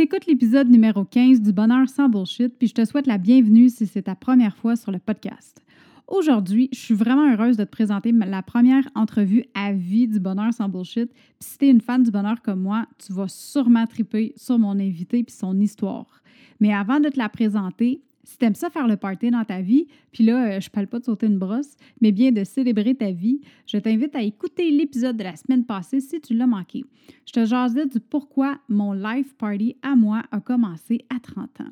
[0.00, 3.86] T'écoutes l'épisode numéro 15 du Bonheur sans bullshit, puis je te souhaite la bienvenue si
[3.86, 5.62] c'est ta première fois sur le podcast.
[6.08, 10.54] Aujourd'hui, je suis vraiment heureuse de te présenter la première entrevue à vie du Bonheur
[10.54, 11.12] sans bullshit.
[11.12, 14.80] Puis si t'es une fan du bonheur comme moi, tu vas sûrement triper sur mon
[14.80, 16.22] invité puis son histoire.
[16.60, 19.86] Mais avant de te la présenter, si t'aimes ça faire le party dans ta vie,
[20.12, 23.10] puis là, euh, je parle pas de sauter une brosse, mais bien de célébrer ta
[23.10, 26.84] vie, je t'invite à écouter l'épisode de la semaine passée si tu l'as manqué.
[27.26, 31.70] Je te jasais du pourquoi mon life party à moi a commencé à 30 ans.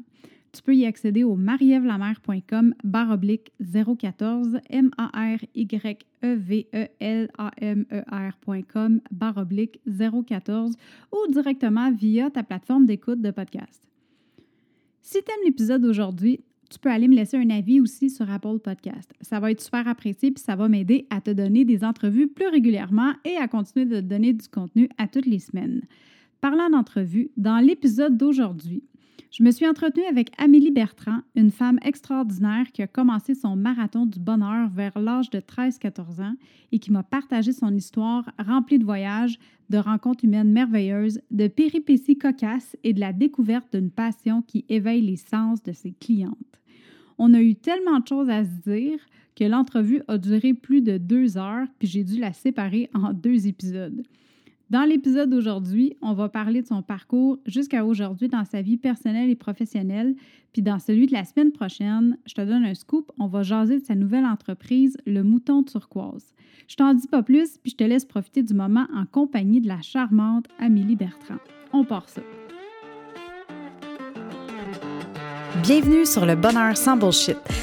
[0.52, 5.66] Tu peux y accéder au marievlamer.com baroblique 014 m a r y
[6.22, 10.74] e v e l a m e r.com baroblique 014
[11.12, 13.88] ou directement via ta plateforme d'écoute de podcast.
[15.00, 19.12] Si tu l'épisode d'aujourd'hui, tu peux aller me laisser un avis aussi sur Apple Podcast.
[19.22, 22.48] Ça va être super apprécié puis ça va m'aider à te donner des entrevues plus
[22.48, 25.82] régulièrement et à continuer de te donner du contenu à toutes les semaines.
[26.40, 28.82] Parlant d'entrevues, dans l'épisode d'aujourd'hui,
[29.30, 34.06] je me suis entretenue avec Amélie Bertrand, une femme extraordinaire qui a commencé son marathon
[34.06, 36.34] du bonheur vers l'âge de 13-14 ans
[36.72, 42.16] et qui m'a partagé son histoire remplie de voyages, de rencontres humaines merveilleuses, de péripéties
[42.16, 46.34] cocasses et de la découverte d'une passion qui éveille les sens de ses clientes.
[47.18, 48.98] On a eu tellement de choses à se dire
[49.36, 53.46] que l'entrevue a duré plus de deux heures, puis j'ai dû la séparer en deux
[53.46, 54.02] épisodes.
[54.70, 59.30] Dans l'épisode d'aujourd'hui, on va parler de son parcours jusqu'à aujourd'hui dans sa vie personnelle
[59.30, 60.14] et professionnelle.
[60.52, 63.80] Puis dans celui de la semaine prochaine, je te donne un scoop, on va jaser
[63.80, 66.34] de sa nouvelle entreprise, le Mouton Turquoise.
[66.68, 69.68] Je t'en dis pas plus, puis je te laisse profiter du moment en compagnie de
[69.68, 71.38] la charmante Amélie Bertrand.
[71.72, 72.20] On part ça.
[75.62, 77.38] Bienvenue sur le Bonheur sans bullshit,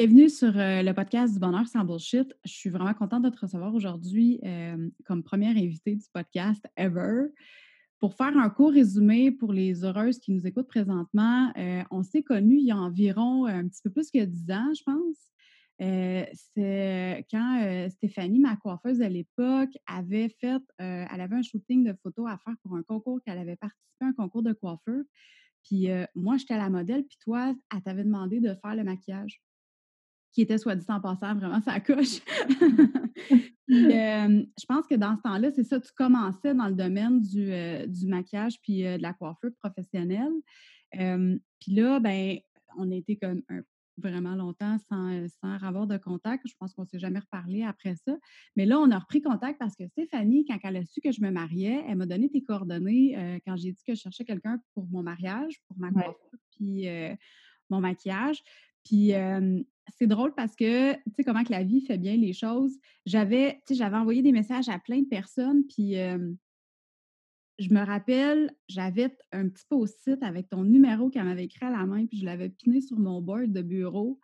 [0.00, 2.34] Bienvenue sur euh, le podcast du Bonheur sans bullshit.
[2.46, 7.26] Je suis vraiment contente de te recevoir aujourd'hui euh, comme première invitée du podcast ever.
[7.98, 12.22] Pour faire un court résumé pour les heureuses qui nous écoutent présentement, euh, on s'est
[12.22, 15.18] connus il y a environ un petit peu plus que dix ans, je pense.
[16.54, 22.26] c'est quand Stéphanie, ma coiffeuse à l'époque, avait fait, elle avait un shooting de photos
[22.30, 25.02] à faire pour un concours qu'elle avait participé à un concours de coiffeur.
[25.62, 29.42] Puis moi, j'étais la modèle, puis toi, elle t'avait demandé de faire le maquillage,
[30.32, 32.20] qui était, soit dit en passant, vraiment sa couche.
[33.68, 37.50] je pense que dans ce temps-là, c'est ça, tu commençais dans le domaine du,
[37.88, 40.32] du maquillage puis de la coiffure professionnelle.
[40.92, 42.38] puis là, ben,
[42.78, 43.62] on a été comme un
[44.00, 46.48] vraiment longtemps sans, sans avoir de contact.
[46.48, 48.16] Je pense qu'on ne s'est jamais reparlé après ça.
[48.56, 51.20] Mais là, on a repris contact parce que Stéphanie, quand elle a su que je
[51.20, 54.88] me mariais, elle m'a donné tes coordonnées quand j'ai dit que je cherchais quelqu'un pour
[54.88, 56.16] mon mariage, pour ma coiffure,
[56.56, 56.86] puis
[57.68, 58.42] mon maquillage.
[58.84, 59.12] Puis
[59.98, 62.78] c'est drôle parce que, tu sais, comment que la vie fait bien les choses.
[63.06, 65.96] J'avais, tu sais, j'avais envoyé des messages à plein de personnes, puis
[67.60, 71.84] je me rappelle, j'avais un petit post-it avec ton numéro qu'elle m'avait écrit à la
[71.84, 74.18] main, puis je l'avais piné sur mon board de bureau.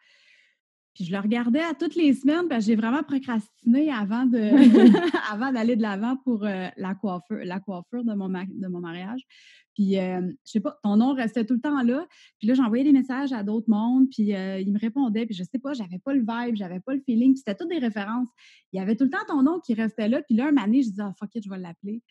[0.96, 4.38] Puis je le regardais à toutes les semaines, parce que j'ai vraiment procrastiné avant de
[5.32, 9.20] avant d'aller de l'avant pour euh, la coiffure, la coiffure de mon, de mon mariage.
[9.74, 12.06] Puis, euh, je sais pas, ton nom restait tout le temps là.
[12.38, 15.26] Puis là, j'envoyais des messages à d'autres mondes, puis euh, ils me répondaient.
[15.26, 17.34] Puis je sais pas, j'avais pas le vibe, j'avais pas le feeling.
[17.34, 18.28] Puis c'était toutes des références.
[18.72, 20.22] Il y avait tout le temps ton nom qui restait là.
[20.22, 22.02] Puis là, un année, je disais, ah, fuck it, je vais l'appeler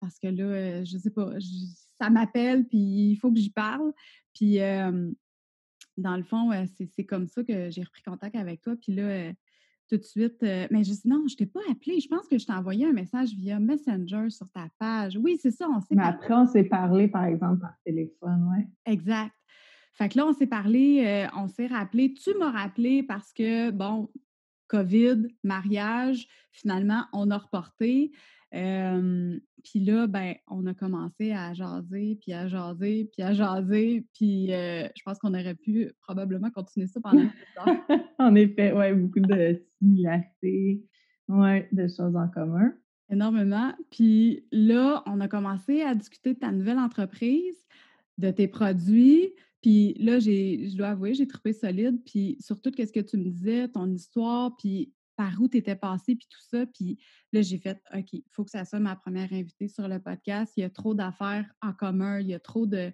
[0.00, 1.30] parce que là, euh, je sais pas,
[2.00, 3.92] ça m'appelle, puis il faut que j'y parle.
[4.34, 4.58] Puis,
[5.96, 8.74] dans le fond, c'est comme ça que j'ai repris contact avec toi.
[8.80, 9.32] Puis là,
[9.88, 12.00] tout de suite, mais je dis non, je t'ai pas appelé.
[12.00, 15.18] Je pense que je t'ai envoyé un message via Messenger sur ta page.
[15.18, 18.64] Oui, c'est ça, on s'est Mais après, on s'est parlé, par exemple, par téléphone, oui.
[18.86, 19.32] Exact.
[19.94, 22.14] Fait que là, on s'est parlé, on s'est rappelé.
[22.14, 24.08] Tu m'as rappelé parce que, bon,
[24.68, 28.12] COVID, mariage, finalement, on a reporté
[28.52, 34.48] puis là, ben, on a commencé à jaser, puis à jaser, puis à jaser, puis
[34.48, 39.62] je pense qu'on aurait pu probablement continuer ça pendant plus en effet, oui, beaucoup de
[39.78, 40.82] similarités,
[41.28, 42.72] ouais, de choses en commun.
[43.12, 43.74] Énormément.
[43.90, 47.56] Puis là, on a commencé à discuter de ta nouvelle entreprise,
[48.16, 49.34] de tes produits.
[49.60, 52.02] Puis là, j'ai, je dois avouer, j'ai trouvé solide.
[52.06, 56.16] Puis surtout, qu'est-ce que tu me disais, ton histoire, puis par où tu étais passé,
[56.16, 56.66] puis tout ça.
[56.66, 56.98] Puis
[57.32, 60.52] là, j'ai fait, OK, il faut que ça soit ma première invitée sur le podcast.
[60.56, 62.92] Il y a trop d'affaires en commun, il y a trop de...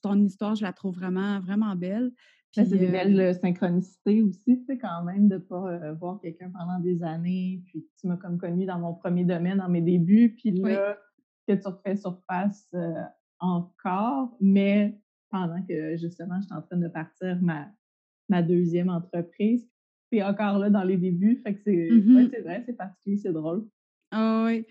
[0.00, 2.12] ton histoire, je la trouve vraiment, vraiment belle.
[2.52, 6.20] Puis, c'est des euh, belles synchronicités aussi, tu sais, quand même, de ne pas voir
[6.20, 7.64] quelqu'un pendant des années.
[7.66, 10.36] Puis tu m'as comme connue dans mon premier domaine, dans mes débuts.
[10.36, 10.96] Puis là,
[11.48, 12.70] que tu refais surface
[13.40, 15.00] encore, mais
[15.30, 17.68] pendant que justement, j'étais en train de partir ma,
[18.28, 19.68] ma deuxième entreprise.
[20.10, 23.66] Puis encore là, dans les débuts, fait que c'est mmh vrai, c'est particulier, c'est drôle.
[24.10, 24.64] Ah oui.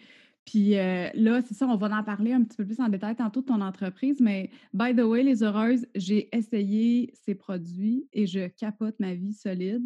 [0.45, 3.15] Puis euh, là, c'est ça, on va en parler un petit peu plus en détail
[3.15, 8.25] tantôt de ton entreprise, mais by the way, les heureuses, j'ai essayé ces produits et
[8.25, 9.85] je capote ma vie solide.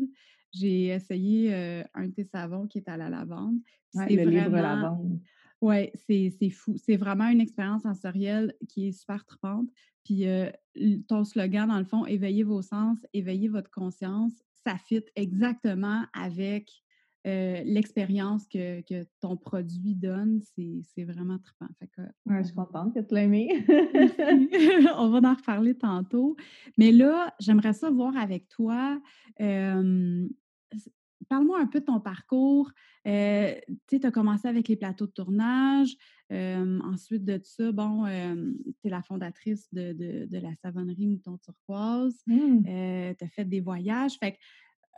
[0.53, 3.57] J'ai essayé euh, un thé savon qui est à la lavande.
[3.93, 4.43] Ouais, le vraiment...
[4.43, 5.19] livre lavande.
[5.59, 6.75] Oui, c'est fou.
[6.77, 9.69] C'est vraiment une expérience sensorielle qui est super tripante.
[10.03, 10.49] Puis euh,
[11.07, 14.33] ton slogan, dans le fond, éveillez vos sens, éveillez votre conscience,
[14.65, 16.69] ça fit exactement avec
[17.25, 18.81] euh, l'expérience que,
[19.21, 20.41] ton produit donne.
[20.55, 21.69] C'est vraiment trippant.
[21.79, 23.27] Fait que, je suis contente que tu l'aies
[24.97, 26.35] on va en reparler tantôt.
[26.77, 29.01] Mais là, j'aimerais ça voir avec toi.
[31.29, 32.71] Parle-moi un peu de ton parcours.
[33.07, 33.53] Euh,
[33.87, 35.95] tu as commencé avec les plateaux de tournage.
[36.29, 42.23] ensuite de ça, bon, tu es la fondatrice de, la savonnerie Mouton Turquoise.
[42.29, 44.17] Euh, tu as fait des voyages.
[44.19, 44.37] Fait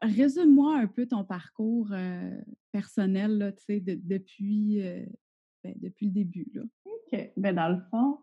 [0.01, 1.92] résume-moi un peu ton parcours
[2.72, 4.81] personnel là, depuis,
[5.63, 6.48] ben, depuis le début.
[6.54, 6.63] Là.
[6.86, 7.31] OK.
[7.38, 8.19] Ben, dans le fond,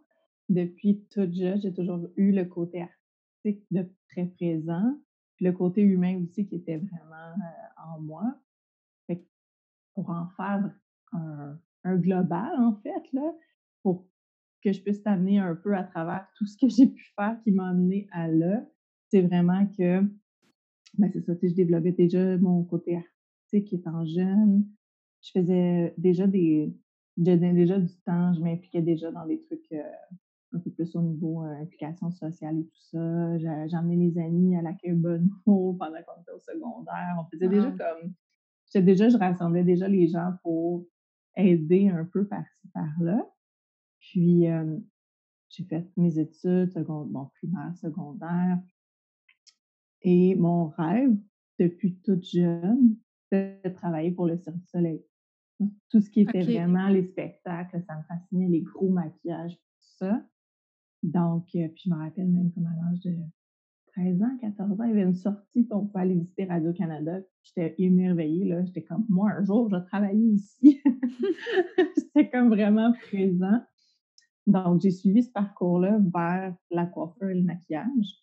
[0.48, 4.98] depuis tout jeune, j'ai toujours eu le côté artistique de très présent
[5.42, 8.34] le côté humain aussi qui était vraiment euh, en moi.
[9.94, 10.70] pour en faire
[11.12, 11.58] un,
[11.96, 13.34] global, en fait, là,
[13.82, 14.06] pour
[14.62, 17.50] que je puisse t'amener un peu à travers tout ce que j'ai pu faire qui
[17.50, 18.64] m'a amené à là,
[19.08, 20.00] c'est vraiment que,
[20.96, 24.64] ben c'est ça, je développais déjà mon côté artistique étant jeune.
[25.22, 26.72] Je faisais déjà des,
[27.18, 29.82] je donnais déjà du temps, je m'impliquais déjà dans des trucs euh,
[30.52, 33.78] un peu plus au niveau euh, implication sociale et tout ça.
[33.78, 37.16] Amené mes amis à l'accueil Bonneau pendant qu'on était au secondaire.
[37.18, 38.84] On faisait déjà comme.
[38.84, 40.86] déjà, je rassemblais déjà les gens pour
[41.36, 43.26] aider un peu par-ci, par-là.
[44.00, 44.78] Puis, euh,
[45.48, 48.58] j'ai fait mes études, bon, primaire, secondaire.
[50.02, 51.16] Et mon rêve,
[51.58, 55.04] depuis toute jeune, c'était de travailler pour le Cirque du Soleil.
[55.90, 60.24] Tout ce qui était vraiment les spectacles, ça me fascinait, les gros maquillages, tout ça.
[61.02, 63.16] Donc, euh, puis je me rappelle même comme à l'âge de
[63.94, 67.20] 13 ans, 14 ans, il y avait une sortie, on pouvait aller visiter Radio-Canada.
[67.42, 68.64] J'étais émerveillée, là.
[68.64, 70.80] J'étais comme, moi, un jour, je vais travailler ici.
[71.96, 73.60] J'étais comme vraiment présent.
[74.46, 78.22] Donc, j'ai suivi ce parcours-là vers la coiffure et le maquillage.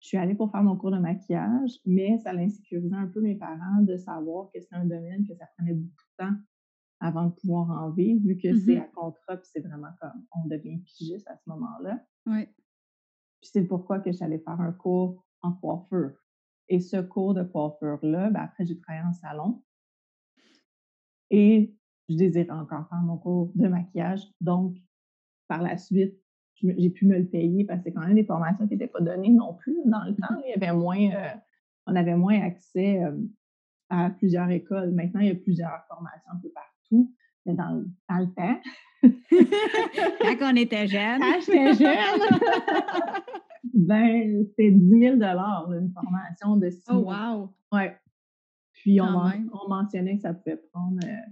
[0.00, 3.34] Je suis allée pour faire mon cours de maquillage, mais ça l'insécurisait un peu mes
[3.34, 6.36] parents de savoir que c'était un domaine que ça prenait beaucoup de temps
[7.00, 10.46] avant de pouvoir en vivre, vu que c'est à contrat, puis c'est vraiment comme on
[10.48, 12.04] devient pigiste à ce moment-là.
[12.26, 12.46] Oui.
[13.40, 16.12] Puis c'est pourquoi que j'allais faire un cours en coiffure.
[16.68, 19.62] Et ce cours de coiffure-là, ben après, j'ai travaillé en salon.
[21.30, 21.74] Et
[22.08, 24.22] je désirais encore faire mon cours de maquillage.
[24.40, 24.76] Donc,
[25.46, 26.18] par la suite,
[26.60, 29.00] j'ai pu me le payer parce que c'est quand même des formations qui n'étaient pas
[29.00, 30.34] données non plus dans le temps.
[30.44, 31.34] Il y avait moins, euh,
[31.86, 33.16] on avait moins accès euh,
[33.88, 34.90] à plusieurs écoles.
[34.90, 37.12] Maintenant, il y a plusieurs formations un peu partout tout,
[37.46, 38.60] mais dans, le temps.
[40.40, 41.20] Quand on était jeune.
[41.20, 42.20] Quand j'étais jeune,
[43.74, 47.54] ben, c'était 10 000 une formation de six Oh, wow!
[47.72, 47.96] Ouais.
[48.72, 51.30] Puis, on, mentionnait que ça pouvait prendre, euh,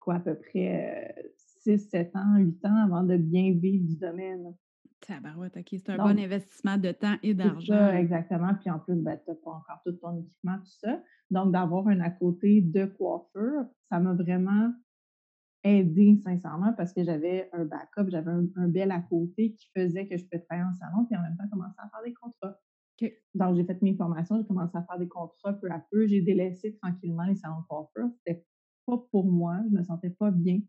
[0.00, 1.14] quoi, à peu près
[1.62, 4.54] 6, euh, 7 ans, 8 ans avant de bien vivre du domaine.
[5.00, 5.66] Tabarouette, OK.
[5.70, 7.92] C'est un bon investissement de temps et d'argent.
[7.92, 8.54] exactement.
[8.60, 11.02] Puis en plus, ben, tu n'as pas encore tout ton équipement, tout ça.
[11.30, 14.72] Donc, d'avoir un à côté de coiffure, ça m'a vraiment
[15.64, 20.16] aidé, sincèrement, parce que j'avais un backup, j'avais un, bel à côté qui faisait que
[20.16, 22.58] je pouvais travailler en salon, puis en même temps commencer à faire des contrats.
[23.34, 26.06] Donc, j'ai fait mes formations, j'ai commencé à faire des contrats peu à peu.
[26.06, 28.08] J'ai délaissé tranquillement les salons de coiffure.
[28.18, 28.46] C'était
[28.86, 30.60] pas pour moi, je me sentais pas bien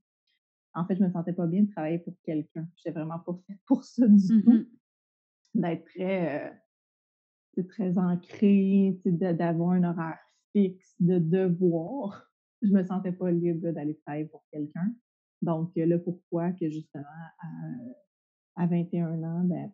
[0.73, 2.67] en fait, je me sentais pas bien de travailler pour quelqu'un.
[2.75, 4.67] Je n'étais vraiment pas faite pour ça du mmh tout.
[5.55, 6.51] D'être très,
[7.57, 10.19] euh, très ancré, d'avoir un horaire
[10.51, 12.31] fixe, de devoir.
[12.61, 14.93] Je me sentais pas libre d'aller travailler pour quelqu'un.
[15.41, 17.03] Donc, le pourquoi que justement,
[18.55, 19.71] à, 21 ans, ben,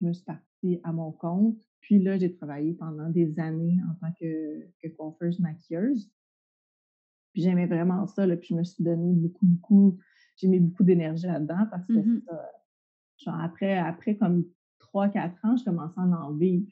[0.00, 1.56] je me suis partie à mon compte.
[1.80, 6.10] Puis là, j'ai travaillé pendant des années en tant que, que coiffeuse maquilleuse.
[7.32, 9.98] Puis j'aimais vraiment ça, là, puis je me suis donné beaucoup, beaucoup
[10.36, 12.22] j'ai mis beaucoup d'énergie là-dedans parce que mmh
[13.18, 14.44] genre après, après comme
[14.80, 16.66] 3-4 ans, je commençais à en vivre.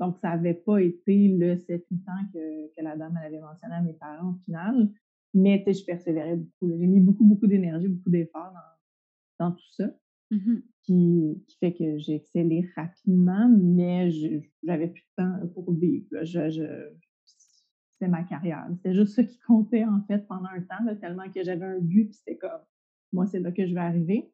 [0.00, 1.78] Donc, ça n'avait pas été le 7-8
[2.08, 4.90] ans que, que, la dame avait mentionné à mes parents au final.
[5.34, 6.72] Mais je persévérais beaucoup.
[6.78, 8.52] J'ai mis beaucoup, beaucoup d'énergie, beaucoup d'efforts
[9.38, 9.90] dans, dans, tout ça.
[10.30, 14.10] Mmh qui, qui, fait que j'ai excellé rapidement, mais
[14.64, 16.06] j'avais plus de temps pour vivre.
[16.22, 16.88] Je, je,
[18.02, 18.66] c'était ma carrière.
[18.72, 22.06] C'était juste ça qui comptait, en fait, pendant un temps, tellement que j'avais un but,
[22.06, 22.60] puis c'était comme,
[23.12, 24.32] moi, c'est là que je vais arriver.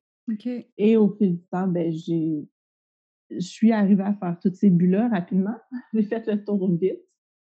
[0.78, 2.48] Et au fil du temps, ben, j'ai,
[3.30, 5.56] je suis arrivée à faire tous ces buts-là rapidement.
[5.92, 7.00] J'ai fait le tour vite,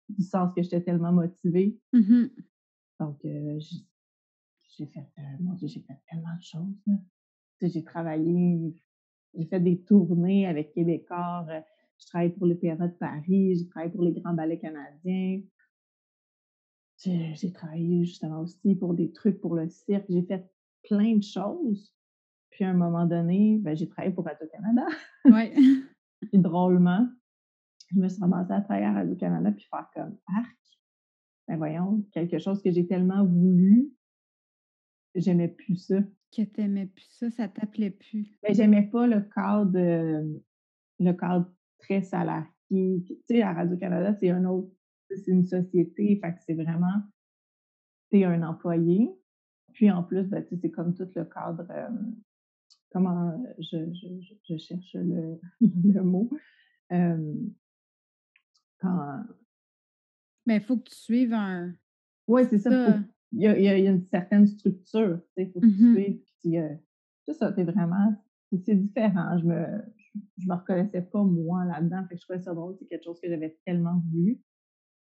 [0.08, 1.78] du sens que j'étais tellement motivée.
[1.92, 2.26] Mmh
[3.00, 6.98] Donc, euh, j'ai fait, euh, j'ai fait tellement de choses.
[7.60, 8.74] J'ai travaillé,
[9.34, 11.46] j'ai fait des tournées avec Québécois.
[11.48, 11.60] Euh,
[11.98, 15.40] je travaille pour l'Opéra de Paris, j'ai travaillé pour les grands ballets canadiens.
[17.04, 20.04] J'ai travaillé justement aussi pour des trucs pour le cirque.
[20.08, 20.48] J'ai fait
[20.84, 21.94] plein de choses.
[22.50, 24.86] Puis à un moment donné, ben, j'ai travaillé pour Radio-Canada.
[25.24, 25.82] Oui.
[26.30, 27.08] Puis drôlement,
[27.90, 30.56] je me suis ramassée à travailler à Radio-Canada puis faire comme arc.
[31.48, 33.90] Ben voyons, quelque chose que j'ai tellement voulu,
[35.14, 35.96] j'aimais plus ça.
[36.34, 38.38] Que t'aimais plus ça, ça t'appelait plus.
[38.42, 40.40] Ben, j'aimais pas le cadre,
[40.98, 42.48] le cadre très salarié.
[42.70, 44.70] Tu sais, à Radio-Canada, c'est un autre,
[45.16, 47.02] c'est une société, fait que c'est vraiment,
[48.10, 49.10] tu un employé.
[49.72, 51.66] Puis en plus, ben, c'est comme tout le cadre,
[52.92, 56.28] comment je, je, je, cherche le, le mot.
[58.80, 59.24] quand.
[60.46, 61.74] Mais il faut que tu suives un.
[62.26, 62.98] Oui, c'est ça.
[63.32, 65.20] Il y, a, il y, a, une certaine structure.
[65.36, 66.20] Il faut que tu mmh suives.
[66.42, 66.56] Puis,
[67.24, 68.14] c'est ça, es vraiment.
[68.66, 69.38] C'est différent.
[69.38, 69.66] Je me,
[70.36, 72.04] je, me reconnaissais pas moi là-dedans.
[72.08, 72.76] Fait que je trouvais ça drôle.
[72.78, 74.42] C'est quelque chose que j'avais tellement voulu.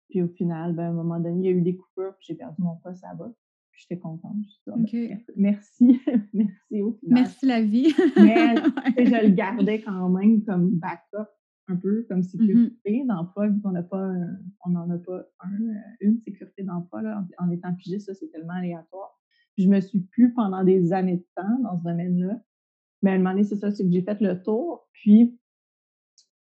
[0.09, 2.27] Puis au final, ben, à un moment donné, il y a eu des coupures, puis
[2.29, 3.31] j'ai perdu mon poste là-bas
[3.77, 4.45] j'étais contente.
[4.67, 6.01] Ah, ben, merci,
[6.33, 7.23] merci au final.
[7.23, 7.93] Merci la vie.
[8.17, 8.55] Mais
[8.97, 11.29] je le gardais quand même comme backup,
[11.67, 14.11] un peu comme mmh sécurité d'emploi, vu qu'on n'a pas,
[14.65, 17.01] on n'en a pas un, euh, une sécurité d'emploi
[17.37, 19.19] en, étant pigiste, ça c'est tellement aléatoire.
[19.57, 22.41] je me suis plus pendant des années de temps dans ce domaine-là.
[23.03, 25.39] Mais à un moment donné, c'est ça, c'est que j'ai fait le tour, puis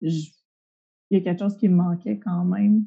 [0.01, 0.11] il
[1.11, 2.85] y a quelque chose qui me manquait quand même.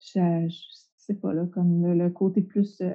[0.00, 2.92] Je, pas, là, comme le, côté plus, euh,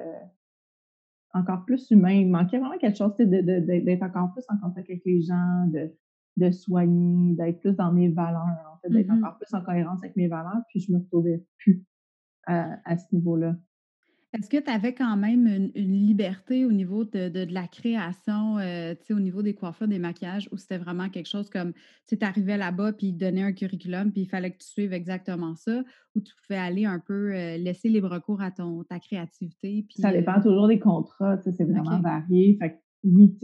[1.32, 2.12] encore plus humain.
[2.12, 5.92] Il manquait vraiment quelque chose d'être encore plus en contact avec les gens, de,
[6.36, 10.02] de soigner, d'être plus dans mes valeurs, en fait, d'être mmh encore plus en cohérence
[10.02, 11.84] avec mes valeurs, puis je me retrouvais plus
[12.46, 13.56] à ce niveau-là.
[14.38, 19.18] Est-ce que tu avais quand même une, liberté au niveau de, la création, euh, au
[19.18, 21.72] niveau des coiffures, des maquillages, ou c'était vraiment quelque chose comme,
[22.06, 25.54] tu arrivais là-bas, puis ils donnaient un curriculum, puis il fallait que tu suives exactement
[25.54, 25.82] ça,
[26.14, 29.86] ou tu pouvais aller un peu euh, laisser libre cours à ton, ta créativité?
[29.96, 32.58] ça dépend euh toujours des contrats, c'est vraiment varié.
[32.60, 33.38] Fait que, oui,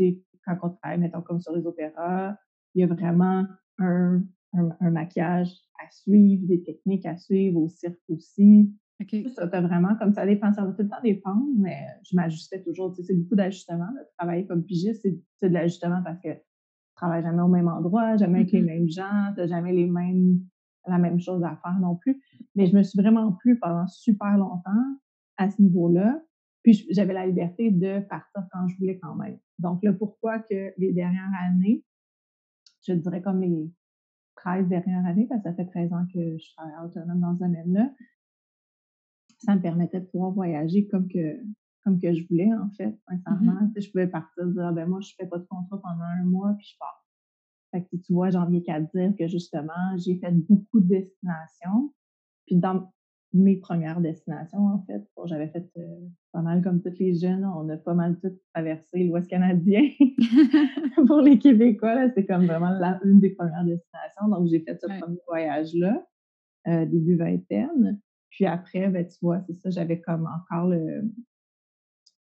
[0.44, 2.37] quand on travaille, mettons, comme sur les opéras,
[2.75, 3.46] il y a vraiment
[3.78, 4.22] un,
[4.52, 5.49] un maquillage
[5.82, 8.70] à suivre, des techniques à suivre, au cirque aussi.
[9.34, 12.62] Ça, as vraiment comme ça dépend, ça va tout le temps dépendre, mais je m'ajustais
[12.62, 12.94] toujours.
[12.94, 13.88] C'est beaucoup d'ajustements.
[14.16, 15.06] Travailler comme pigiste,
[15.37, 18.88] c'est de l'ajustement parce que tu travailles jamais au même endroit, jamais avec les mêmes
[18.88, 20.40] gens, tu n'as jamais les mêmes,
[20.87, 22.20] la même chose à faire non plus.
[22.54, 24.84] Mais je me suis vraiment plu pendant super longtemps
[25.37, 26.20] à ce niveau-là.
[26.62, 29.38] Puis j'avais la liberté de partir quand je voulais quand même.
[29.58, 31.84] Donc le pourquoi que les dernières années,
[32.87, 33.72] je dirais comme les
[34.37, 37.40] 13 dernières années, parce que ça fait 13 ans que je travaille autonome dans ce
[37.40, 37.90] domaine-là,
[39.44, 41.40] ça me permettait de pouvoir voyager comme que,
[41.84, 43.70] comme que je voulais, en fait, mmh sincèrement.
[43.76, 46.54] Je pouvais partir, dire, ah, ben moi, je fais pas de contrat pendant un mois,
[46.58, 47.04] puis je pars.
[47.72, 51.92] Fait que, tu vois, j'en viens qu'à dire que, justement, j'ai fait beaucoup de destinations.
[52.46, 52.92] Puis dans
[53.32, 57.66] mes premières destinations, en fait, j'avais fait euh, pas mal comme tous les jeunes, on
[57.70, 59.88] a pas mal tout traversé l'Ouest canadien.
[61.06, 64.28] Pour les Québécois, c'est comme vraiment la, une des premières destinations.
[64.28, 66.06] Donc, j'ai fait ce premier voyage-là,
[66.68, 67.99] euh, début vingtaine.
[68.32, 71.02] Puis après, ben, tu vois, c'est ça, j'avais comme encore le.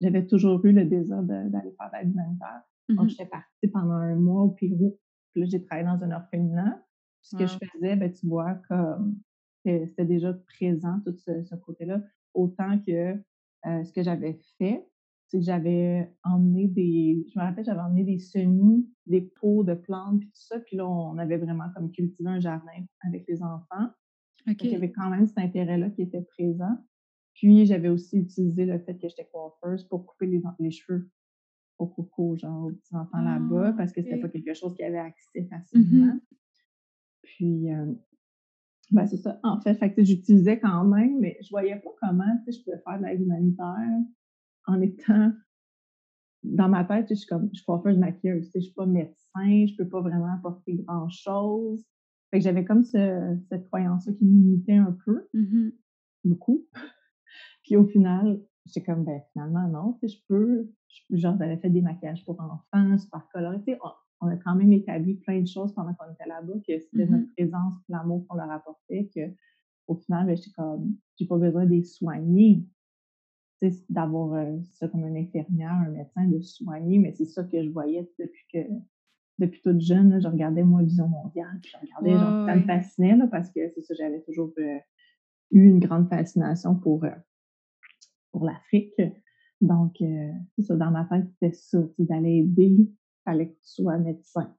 [0.02, 2.62] J'avais toujours eu le désir d'aller faire de l'aide humanitaire.
[2.90, 5.00] Donc, mmh j'étais partie pendant un mois au Pérou.
[5.32, 6.82] Puis là, j'ai travaillé dans un orphelinat.
[7.22, 9.20] Ce que je faisais, ben, tu vois, comme
[9.64, 12.02] c'était déjà présent, tout ce, côté-là.
[12.36, 13.16] Autant que
[13.66, 14.88] euh, ce que j'avais fait,
[15.28, 17.26] c'est que j'avais emmené des.
[17.34, 20.60] Je me rappelle, j'avais emmené des semis, des pots de plantes, puis tout ça.
[20.60, 23.90] Puis là, on avait vraiment comme cultivé un jardin avec les enfants.
[24.48, 26.78] Il y avait quand même cet intérêt-là qui était présent.
[27.34, 31.10] Puis, j'avais aussi utilisé le fait que j'étais coiffeuse pour couper les, les cheveux
[31.78, 35.46] au coco, genre aux petits-enfants là-bas, parce que c'était pas quelque chose qui avait accès
[35.50, 36.18] facilement.
[37.24, 37.94] Puis, euh,
[38.92, 39.40] ben, c'est ça.
[39.44, 43.06] En fait, fait j'utilisais quand même, mais je voyais pas comment je pouvais faire de
[43.06, 44.00] l'aide humanitaire
[44.68, 45.32] en étant
[46.46, 49.76] dans ma tête, je suis comme je suis coiffeuse maquilleuse, je suis pas médecin, je
[49.76, 51.84] peux pas vraiment apporter grand-chose.
[52.36, 55.70] Fait que j'avais comme cette croyance-là qui m'imitait un peu, mmh
[56.26, 56.66] beaucoup.
[57.64, 60.70] Puis au final, j'étais comme, ben finalement, non, je peux.
[61.12, 63.80] genre, j'avais fait des maquillages pour enfants, super colorés.
[63.82, 63.90] On,
[64.20, 67.24] on, a quand même établi plein de choses pendant qu'on était là-bas, que c'était notre
[67.24, 69.34] mmh présence, l'amour qu'on leur apportait, que
[69.88, 72.66] au final, ben, j'étais comme, j'ai pas besoin de les soigner
[73.88, 77.70] d'avoir euh, ça comme une infirmière, un médecin, de soigner, mais c'est ça que je
[77.70, 78.60] voyais depuis que
[79.38, 83.50] depuis toute jeune, je regardais moi Vision mondiale, je regardais, genre, ça me fascinait parce
[83.50, 84.78] que c'est ça, j'avais toujours euh,
[85.52, 87.10] eu une grande fascination pour, euh,
[88.32, 88.94] pour l'Afrique.
[89.62, 93.98] Donc, c'est ça, dans ma tête, c'était ça, d'aller aider, il fallait que tu sois
[93.98, 94.54] médecin.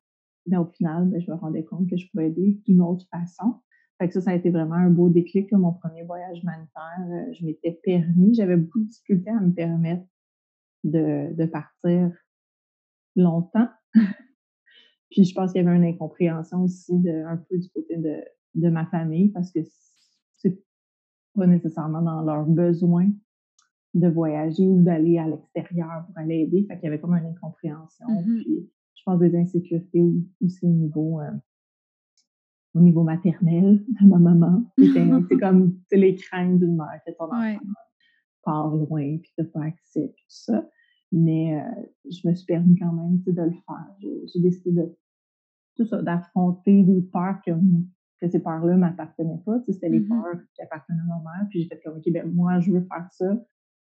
[0.47, 3.61] Mais au final, ben, je me rendais compte que je pouvais aider d'une autre façon.
[3.99, 7.07] Fait que ça, ça a été vraiment un beau déclic, mon premier voyage humanitaire.
[7.09, 10.05] Euh, je m'étais permis, j'avais beaucoup de difficultés à me permettre
[10.85, 12.13] de, de partir
[13.17, 13.69] longtemps.
[15.11, 18.17] Puis je pense qu'il y avait une incompréhension aussi de, un peu du côté de,
[18.55, 19.61] de ma famille parce que
[20.37, 20.59] c'est
[21.35, 23.09] pas nécessairement dans leurs besoins
[23.95, 26.67] de voyager ou d'aller à l'extérieur pour aller aider.
[26.69, 28.07] Fait qu'il y avait comme une incompréhension.
[28.09, 30.03] Mmh Puis je pense des insécurités
[30.43, 31.31] aussi au niveau euh,
[32.75, 34.65] au niveau maternel de ma maman.
[34.79, 37.59] C'est comme les craintes d'une mère que ton enfant
[38.43, 40.69] part loin puis que pas accès tout ça.
[41.17, 43.97] Mais euh, je me suis permis quand même de le faire.
[44.01, 44.97] J'ai décidé de
[45.77, 47.53] tout ça, d'affronter des peurs que,
[48.21, 49.61] que ces peurs-là ne m'appartenaient pas.
[49.67, 50.09] C'était les mm-hmm.
[50.09, 51.49] peurs qui appartenaient à ma mère.
[51.49, 53.35] Puis j'ai fait comme OK, ben moi, je veux faire ça.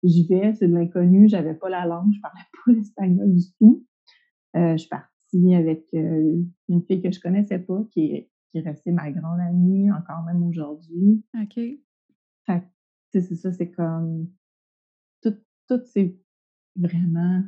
[0.03, 3.85] J'y vais, c'est de l'inconnu, j'avais pas la langue, je parlais pas l'espagnol du tout.
[4.55, 8.59] Euh, je suis partie avec euh, une fille que je connaissais pas, qui est qui
[8.59, 11.23] est restée ma grande amie encore même aujourd'hui.
[11.41, 11.59] OK.
[12.45, 12.63] Fait
[13.09, 14.27] c'est ça, c'est comme
[15.21, 15.35] tout,
[15.67, 16.15] tout c'est
[16.75, 17.43] vraiment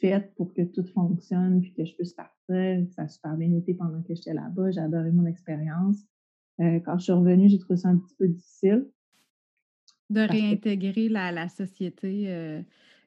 [0.00, 2.86] fait pour que tout fonctionne puis que je puisse partir.
[2.90, 4.70] Ça a super bien été pendant que j'étais là-bas.
[4.70, 5.98] J'ai adoré mon expérience.
[6.60, 8.88] Euh, quand je suis revenue, j'ai trouvé ça un petit peu difficile.
[10.10, 12.62] De réintégrer la, la, société, euh,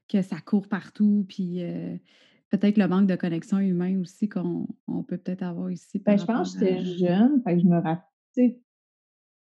[0.07, 1.97] que ça court partout, puis euh,
[2.49, 4.67] peut-être le manque de connexion humaine aussi qu'on
[5.07, 5.99] peut peut-être avoir ici.
[5.99, 8.55] Ben, je pense que j'étais jeune, fait que je me rappelle,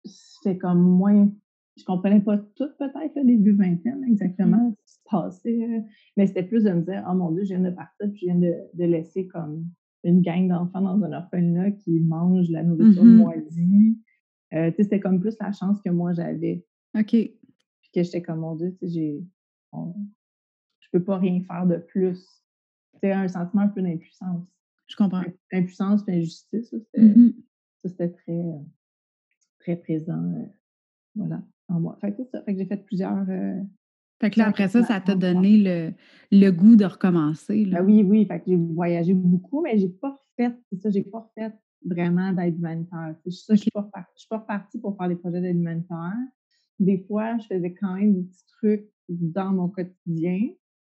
[0.04, 1.32] c'était comme moins.
[1.78, 4.76] Je comprenais pas tout peut-être le début vingtaine exactement mmh.
[4.76, 5.82] qui se passait, euh,
[6.18, 8.26] mais c'était plus de me dire Oh mon Dieu, je viens de partir, puis je
[8.26, 9.66] viens de, de laisser comme
[10.04, 14.00] une gang d'enfants dans un orphelinat qui mangent la nourriture mmh moisie.
[14.54, 16.66] Euh, c'était comme plus la chance que moi j'avais.
[16.98, 17.10] OK.
[17.10, 19.24] Puis que j'étais comme mon Dieu, j'ai.
[19.74, 22.46] je peux pas rien faire de plus
[22.96, 24.48] c'était un sentiment un peu d'impuissance.
[24.88, 25.24] Je comprends.
[25.52, 27.30] Impuissance et injustice, mmh
[27.84, 28.60] ça, c'était très, euh,
[29.60, 30.46] très présent euh,
[31.16, 31.98] voilà, en moi.
[32.02, 32.42] Fait que ça.
[32.44, 33.30] Fait que j'ai fait plusieurs.
[33.30, 33.62] Euh,
[34.26, 35.94] fait que là, après ça, ça t'a donné le,
[36.32, 37.66] le, goût de recommencer.
[37.66, 37.82] Là.
[37.82, 38.26] Ben oui, oui.
[38.26, 41.54] Fait que j'ai voyagé beaucoup, mais j'ai pas fait, c'est ça, j'ai pas fait
[41.86, 43.16] vraiment d'aide humanitaire.
[43.24, 46.16] Je suis pas, suis pas repartie pour faire des projets d'aide humanitaire.
[46.80, 50.40] Des fois, je faisais quand même des petits trucs dans mon quotidien,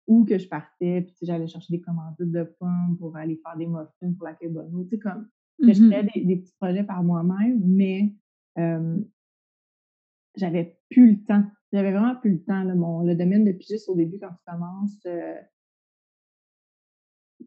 [0.06, 3.66] ou que je partais, puis j'allais chercher des commandites de pommes pour aller faire des
[3.66, 4.84] muffins pour la Bono.
[4.84, 5.28] Tu sais, comme,
[5.60, 8.14] je mmh faisais des, petits projets par moi-même, mais
[10.34, 11.44] j'avais plus le temps.
[11.72, 12.62] J'avais vraiment plus le temps.
[12.62, 15.34] Là, mon, le domaine de pigiste, au début, quand tu commences, euh,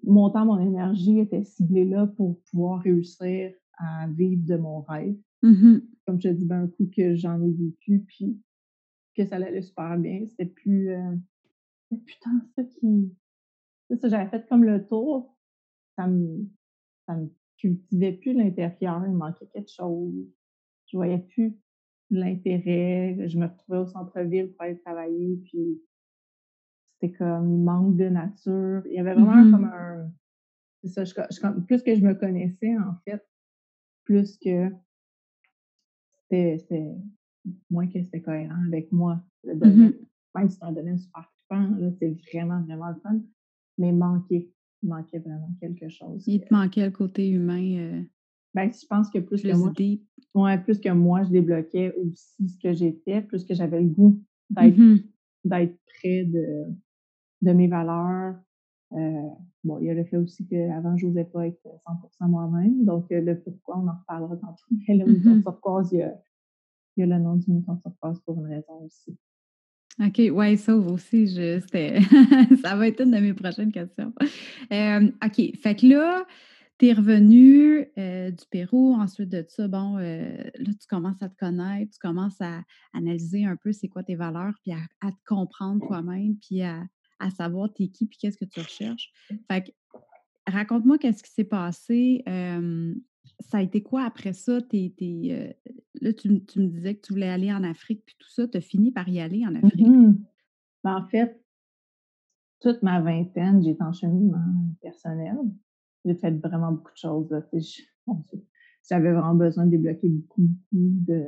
[0.03, 5.17] mon temps, mon énergie était ciblée là pour pouvoir réussir à vivre de mon rêve.
[5.41, 8.39] Mmh Comme je te dis, ben, un coup que j'en ai vécu, puis
[9.15, 10.89] que ça allait super bien, c'était plus...
[10.89, 11.15] Euh,
[12.05, 13.13] putain, ça qui.
[13.99, 15.35] Ça, j'avais fait comme le tour.
[15.97, 16.47] Ça me,
[17.05, 19.05] ça me cultivait plus l'intérieur.
[19.05, 20.13] Il manquait quelque chose.
[20.87, 21.57] Je voyais plus
[22.11, 23.27] l'intérêt.
[23.27, 25.37] Je me retrouvais au centre-ville pour aller travailler.
[25.43, 25.81] Puis
[26.93, 28.83] c'était comme, il manque de nature.
[28.85, 30.11] Il y avait vraiment comme un.
[30.83, 33.23] C'est ça, je, plus que je me connaissais, en fait,
[34.03, 34.69] plus que
[36.29, 36.95] c'était.
[37.71, 39.19] Moins que c'était cohérent avec moi.
[39.43, 41.29] Le domaine, mmh même si c'est un domaine super
[41.99, 43.19] c'est vraiment, vraiment le fun.
[43.77, 44.49] Mais manquait,
[44.81, 46.23] il manquait vraiment quelque chose.
[46.27, 47.77] Il te manquait le côté humain.
[47.77, 48.03] Euh,
[48.53, 49.71] ben, je pense que plus, que moi.
[50.33, 54.21] Ouais, plus que moi, je débloquais aussi ce que j'étais, plus que j'avais le goût
[54.49, 54.99] d'être mmh
[55.43, 56.65] près de,
[57.41, 58.35] de mes valeurs.
[58.93, 59.29] Euh,
[59.63, 62.85] bon, il y a le fait aussi qu'avant, je n'osais pas être 100% moi-même.
[62.85, 64.63] Donc, euh, le pourquoi, on en reparlera tantôt.
[64.87, 66.13] Mais le mouton mmh turquoise, il y, a,
[66.97, 69.17] il y a le nom du mouton turquoise pour une raison aussi.
[69.99, 71.59] OK, ouais, ça aussi, je,
[72.61, 74.13] ça va être une de mes prochaines questions.
[74.19, 76.25] OK, fait que là,
[76.81, 81.29] tu es revenu euh, du Pérou, ensuite de ça, bon, euh, là, tu commences à
[81.29, 82.63] te connaître, tu commences à
[82.93, 86.87] analyser un peu c'est quoi tes valeurs, puis à, te comprendre toi-même, puis à,
[87.37, 89.11] savoir t'es qui, puis qu'est-ce que tu recherches.
[89.47, 89.71] Fait que,
[90.47, 92.23] raconte-moi qu'est-ce qui s'est passé
[93.39, 94.59] ça a été quoi après ça?
[94.73, 95.53] Euh,
[96.01, 98.61] là, tu, me disais que tu voulais aller en Afrique, puis tout ça, tu as
[98.61, 99.87] fini par y aller en Afrique?
[99.87, 100.15] Mm-hmm.
[100.83, 101.39] Ben, en fait,
[102.59, 104.45] toute ma vingtaine, été en cheminement
[104.81, 105.37] personnel.
[106.05, 107.29] J'ai fait vraiment beaucoup de choses.
[108.89, 111.25] J'avais vraiment besoin de débloquer beaucoup, beaucoup de,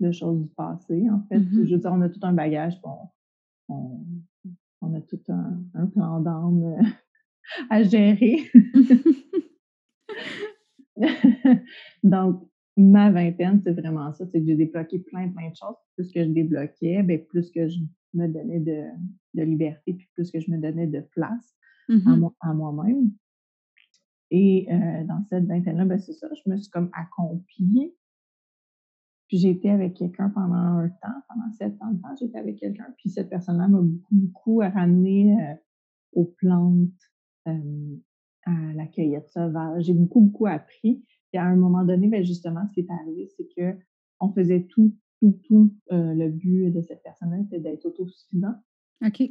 [0.00, 1.38] de choses du passé, en fait.
[1.38, 1.66] Mm-hmm.
[1.66, 2.96] Je veux dire, on a tout un bagage, bon,
[3.68, 4.04] on,
[4.82, 6.82] on a tout un, un plan d'âme euh,
[7.70, 8.38] à gérer.
[12.02, 14.26] Donc, ma vingtaine, c'est vraiment ça.
[14.26, 15.76] C'est que j'ai débloqué plein, plein de choses.
[15.96, 17.78] Plus que je débloquais, bien, plus que je
[18.14, 18.84] me donnais de,
[19.34, 21.54] de, liberté, puis plus que je me donnais de place
[21.88, 22.32] à, mm-hmm.
[22.40, 23.12] à moi-même.
[24.30, 27.94] Et euh, dans cette vingtaine-là, ben, c'est ça, je me suis comme accomplie.
[29.28, 32.58] Puis j'ai été avec quelqu'un pendant un temps, pendant sept ans de temps, j'étais avec
[32.58, 32.86] quelqu'un.
[32.96, 35.54] Puis cette personne-là m'a beaucoup, beaucoup ramené euh,
[36.12, 36.90] aux plantes,
[37.46, 37.96] euh,
[38.44, 39.84] à la cueillette sauvage.
[39.84, 41.04] J'ai beaucoup, beaucoup appris.
[41.32, 43.78] Et à un moment donné, ben justement, ce qui est arrivé, c'est que
[44.18, 45.74] on faisait tout, tout, tout.
[45.90, 48.54] Le but de cette personne-là, c'était d'être autosuffisant.
[49.04, 49.22] OK.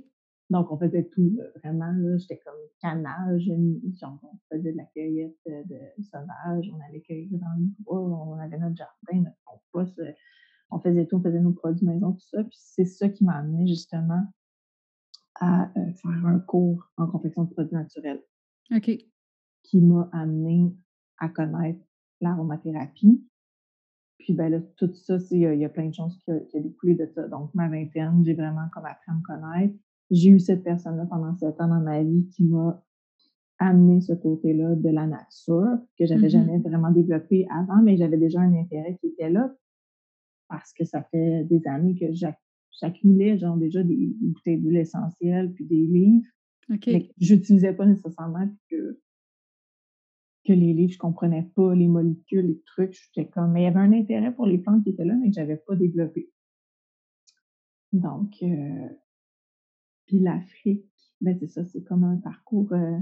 [0.50, 1.92] Donc, on faisait tout, vraiment.
[1.92, 3.52] Là, j'étais comme canage,
[4.00, 8.40] genre, on faisait de la cueillette de, sauvage, on allait cueillir dans le bois, on
[8.40, 10.02] avait notre jardin, notre compost,
[10.72, 12.44] on faisait tout, on faisait nos produits maison, tout ça.
[12.44, 14.24] Puis c'est ça qui m'a amené justement
[15.36, 18.24] à euh, faire un cours en confection de produits naturels.
[18.76, 18.92] OK.
[19.64, 20.76] Qui m'a amené
[21.18, 21.80] à connaître
[22.22, 23.24] l'aromathérapie.
[24.18, 26.96] Puis ben là, tout ça, il y, a plein de choses qui, qui ont découlé
[26.96, 27.28] de ça.
[27.28, 29.76] Donc, ma vingtaine, j'ai vraiment comme appris à me connaître.
[30.12, 32.84] J'ai eu cette personne-là pendant sept ans dans ma vie qui m'a
[33.60, 38.17] amené ce côté-là de la nature que j'avais mmh jamais vraiment développé avant, mais j'avais
[38.17, 39.54] déjà un intérêt qui était là
[40.48, 42.06] parce que ça fait des années que
[42.72, 46.28] j'accumulais genre déjà des, bouteilles d'huile essentielle puis des livres.
[46.74, 46.93] Okay.
[46.93, 49.00] Mais j'utilisais pas nécessairement que
[50.45, 53.67] que les livres, je comprenais pas les molécules, les trucs, j'étais comme mais il y
[53.67, 56.32] avait un intérêt pour les plantes qui étaient là mais que j'avais pas développé.
[57.91, 58.89] Donc euh,
[60.10, 60.89] puis l'Afrique,
[61.22, 62.98] ben c'est ça, c'est comme un parcours, euh,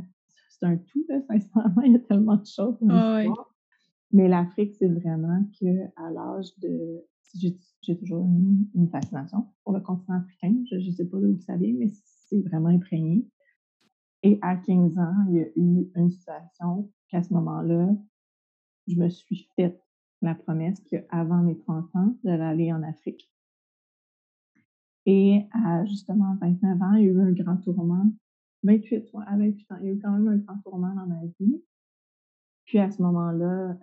[0.50, 3.24] c'est un tout, là, sincèrement, il y a tellement de choses dans ah.
[4.12, 7.02] Mais l'Afrique, c'est vraiment qu'à l'âge de.
[7.34, 10.54] J'ai toujours une, une, fascination pour le continent africain.
[10.70, 11.88] Je ne sais pas d'où vous savez, mais
[12.30, 13.26] c'est vraiment imprégné.
[14.24, 17.89] Et à 15 ans, il y a eu une situation qu'à ce moment-là,
[18.88, 19.82] je me suis faite
[20.22, 23.30] la promesse qu'avant mes 30 ans, j'allais aller en Afrique.
[25.08, 28.12] Et à justement 29 ans, il y a eu un grand tourment.
[28.63, 31.22] 28, à 28 ans, il y a eu quand même un grand tourment dans ma
[31.39, 31.63] vie.
[32.65, 33.78] Puis à ce moment-là,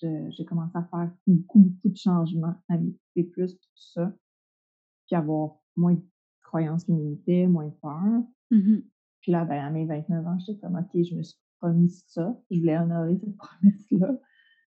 [0.00, 4.12] j'ai commencé à faire beaucoup, beaucoup de changements, à m'écouter plus, tout ça,
[5.06, 6.02] puis avoir moins de
[6.42, 8.22] croyances limitées, moins de peur.
[8.50, 8.78] Mmh
[9.22, 12.40] puis là, ben, à mes 29 ans, j'étais comme, OK, je me suis promis ça.
[12.48, 14.20] Je voulais honorer cette promesse-là.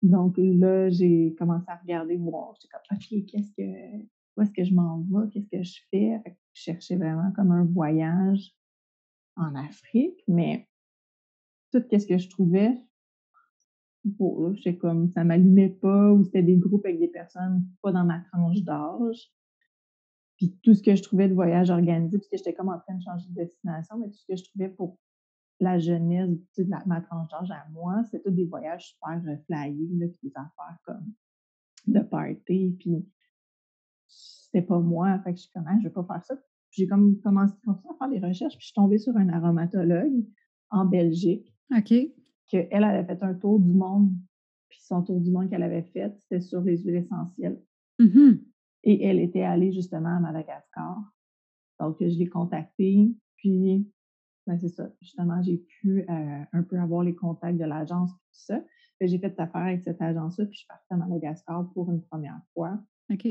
[0.01, 2.55] Donc là, j'ai commencé à regarder, voir.
[2.55, 4.07] J'étais comme, OK, qu'est-ce que,
[4.39, 6.23] où est-ce que je m'en vais, qu'est-ce que je fais?
[6.53, 8.55] je cherchais vraiment comme un voyage
[9.37, 10.69] en Afrique, mais
[11.73, 12.73] tout ce que je trouvais,
[14.05, 18.05] bon, sais comme ça m'allumait pas, ou c'était des groupes avec des personnes pas dans
[18.05, 19.33] ma tranche d'âge.
[20.37, 23.03] Puis tout ce que je trouvais de voyage organisé, puisque j'étais comme en train de
[23.03, 24.99] changer de destination, mais tout ce que je trouvais pour
[25.59, 26.39] la jeunesse
[26.87, 29.89] ma tranche d'âge à moi, c'était des voyages super euh, flyés,
[30.23, 31.13] des affaires comme
[31.89, 33.05] de party, puis
[34.51, 35.19] c'était pas moi.
[35.21, 36.35] Fait que je suis comme, ah, je vais pas faire ça.
[36.71, 40.25] J'ai comme commencé à faire des recherches, puis je suis tombée sur un aromatologue
[40.71, 41.55] en Belgique.
[41.77, 41.93] OK.
[42.49, 44.11] Qu'elle elle avait fait un tour du monde,
[44.69, 47.61] puis son tour du monde qu'elle avait fait, c'était sur les huiles essentielles.
[47.99, 48.39] Mmh
[48.85, 50.99] Et elle était allée justement à Madagascar.
[51.81, 53.87] Donc, je l'ai contactée, puis
[54.47, 54.91] ben, c'est ça.
[55.03, 58.63] Justement, j'ai pu euh, un peu avoir les contacts de l'agence, tout ça.
[59.01, 62.41] J'ai fait affaire avec cette agence-là, puis je suis partie à Madagascar pour une première
[62.55, 62.81] fois.
[63.11, 63.27] OK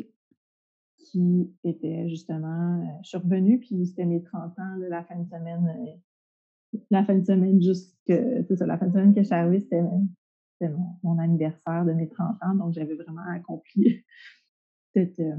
[1.12, 5.28] qui était justement, euh, je suis revenue, puis c'était mes 30 ans, la fin de
[5.28, 9.22] semaine, euh, la fin de semaine juste que, c'est ça, la fin de semaine que
[9.22, 9.82] je suis arrivée, c'était,
[11.04, 14.04] mon, anniversaire de mes 30 ans, donc j'avais vraiment accompli
[14.94, 15.36] cette, euh,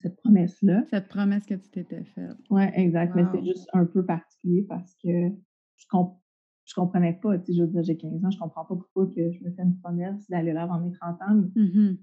[0.00, 0.84] cette promesse-là.
[0.90, 2.36] Cette promesse que tu t'étais faite.
[2.50, 5.30] Oui, exact, mais c'est juste un peu particulier parce que
[5.76, 6.20] je, comp
[6.64, 9.06] je comprenais pas, tu sais, je veux dire, j'ai 15 ans, je comprends pas pourquoi
[9.06, 11.34] que je me fais une promesse d'aller là avant mes 30 ans.
[11.54, 11.96] Mmh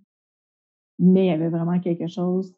[1.03, 2.55] mais il y avait vraiment quelque chose.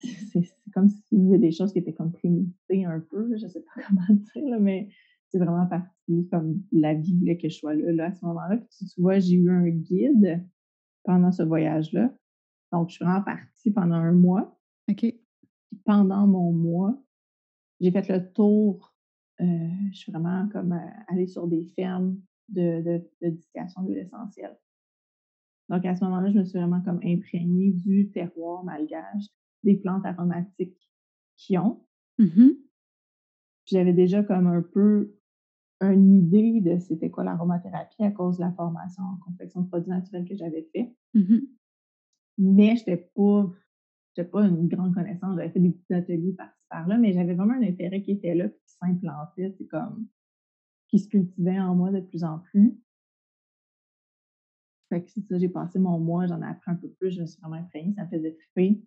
[0.00, 3.50] C'est comme s'il y avait des choses qui étaient comme préméditées un peu, je ne
[3.50, 4.88] sais pas comment dire, mais
[5.28, 8.58] c'est vraiment parti comme la vie voulait que je sois là, à ce moment-là.
[8.58, 10.44] Puis tu vois, j'ai eu un guide
[11.04, 12.12] pendant ce voyage-là.
[12.72, 14.58] Donc, je suis vraiment partie pendant un mois.
[14.88, 15.06] OK.
[15.84, 17.00] Pendant mon mois,
[17.80, 18.94] j'ai fait le tour.
[19.40, 24.58] Euh, je suis vraiment comme euh, allée sur des fermes de, de, de essentielle.
[25.68, 29.26] Donc, à ce moment-là, je me suis vraiment comme imprégnée du terroir malgache,
[29.64, 30.90] des plantes aromatiques
[31.36, 31.84] qui ont.
[32.18, 32.56] Mm-hmm.
[33.66, 35.16] J'avais déjà comme un peu
[35.80, 39.90] une idée de c'était quoi l'aromathérapie à cause de la formation en confection de produits
[39.90, 40.94] naturels que j'avais fait.
[41.14, 41.48] Mm-hmm.
[42.38, 43.50] Mais je n'étais pas,
[44.30, 45.36] pas une grande connaissance.
[45.36, 48.48] J'avais fait des petits ateliers par-ci par-là, mais j'avais vraiment un intérêt qui était là,
[48.48, 50.06] qui s'implantait, c'est comme
[50.88, 52.78] qui se cultivait en moi de plus en plus.
[54.88, 57.26] Fait que ça, j'ai passé mon mois, j'en ai appris un peu plus, je me
[57.26, 58.82] suis vraiment imprégnée, ça me faisait triper.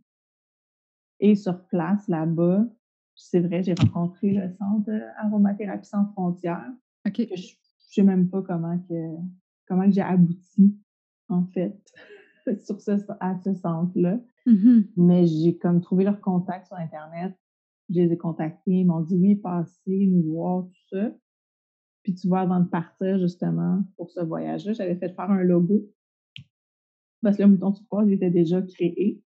[1.20, 2.66] Et sur place, là-bas,
[3.16, 6.72] c'est vrai, j'ai rencontré le centre Aromathérapie sans frontières.
[7.06, 7.16] OK.
[7.18, 9.18] je ne sais même pas comment que
[9.68, 10.76] comment que j'ai abouti,
[11.28, 11.78] en fait,
[12.66, 14.20] sur ce, à ce centre-là.
[14.48, 14.88] Mm-hmm.
[14.98, 17.34] Mais j'ai comme trouvé leur contact sur Internet.
[17.90, 21.12] Je les ai contactés, ils m'ont dit oui, passez, nous voir, tout ça.
[22.04, 25.90] Puis tu vois, avant de partir justement pour ce voyage-là, j'avais fait faire un logo.
[27.22, 29.22] Parce que le mouton sur il était déjà créé.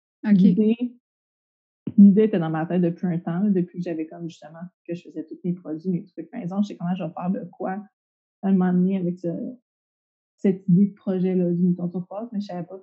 [1.96, 5.02] L'idée était dans ma tête depuis un temps, depuis que j'avais comme justement que je
[5.02, 6.62] faisais tous mes produits, mes trucs maison.
[6.62, 7.82] Je sais comment je vais faire de quoi
[8.42, 9.18] à un moment donné avec
[10.36, 12.80] cette idée de projet-là du mouton sur mais je savais pas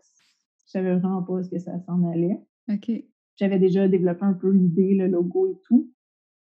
[0.65, 2.39] je savais vraiment pas ce que ça s'en allait.
[2.69, 2.91] OK.
[3.35, 5.91] J'avais déjà développé un peu l'idée, le logo et tout.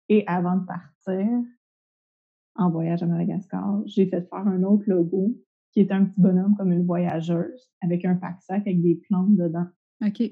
[0.07, 1.27] Et avant de partir,
[2.55, 5.35] en voyage à Madagascar, j'ai fait faire un autre logo
[5.71, 9.67] qui était un petit bonhomme comme une voyageuse avec un pack-sac avec des plantes dedans.
[10.05, 10.23] OK.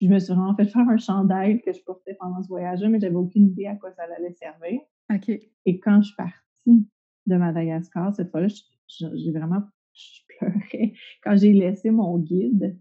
[0.00, 3.00] Je me suis vraiment fait faire un chandail que je portais pendant ce voyage-là, mais
[3.00, 4.80] j'avais aucune idée à quoi ça allait servir.
[5.12, 5.28] OK.
[5.66, 6.88] Et quand je suis partie
[7.26, 8.48] de Madagascar, cette fois-là,
[8.88, 10.94] j'ai vraiment je pleurais.
[11.22, 12.78] Quand j'ai laissé mon guide,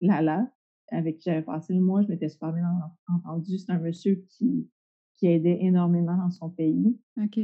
[0.00, 0.52] Lala,
[0.88, 2.68] avec qui j'avais passé le mois, je m'étais super bien
[3.08, 3.58] entendue.
[3.58, 4.68] C'est un monsieur qui,
[5.14, 6.98] qui aidait énormément dans son pays.
[7.20, 7.40] OK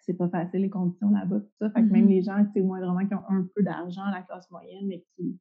[0.00, 1.70] c'est pas facile les conditions là-bas, tout ça.
[1.70, 2.08] Fait que même mm-hmm.
[2.08, 5.38] les gens, tu sais, moindrement qui ont un peu d'argent, la classe moyenne, mais qui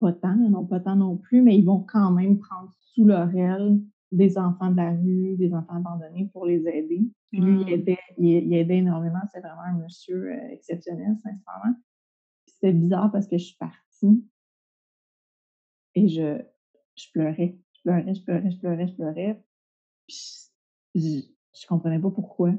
[0.00, 2.70] pas tant, ils n'en ont pas tant non plus, mais ils vont quand même prendre
[2.80, 3.80] sous leur aile
[4.12, 7.02] des enfants de la rue, des enfants abandonnés pour les aider.
[7.32, 9.20] lui, il aidait, il, aidait énormément.
[9.32, 11.74] C'est vraiment un monsieur euh, exceptionnel, sincèrement.
[12.46, 14.24] C'était bizarre parce que je suis partie
[15.94, 16.40] et je,
[16.94, 17.58] je pleurais.
[17.72, 19.44] Je pleurais, je pleurais, je pleurais, je pleurais.
[20.94, 22.52] Puis, je comprenais pas pourquoi.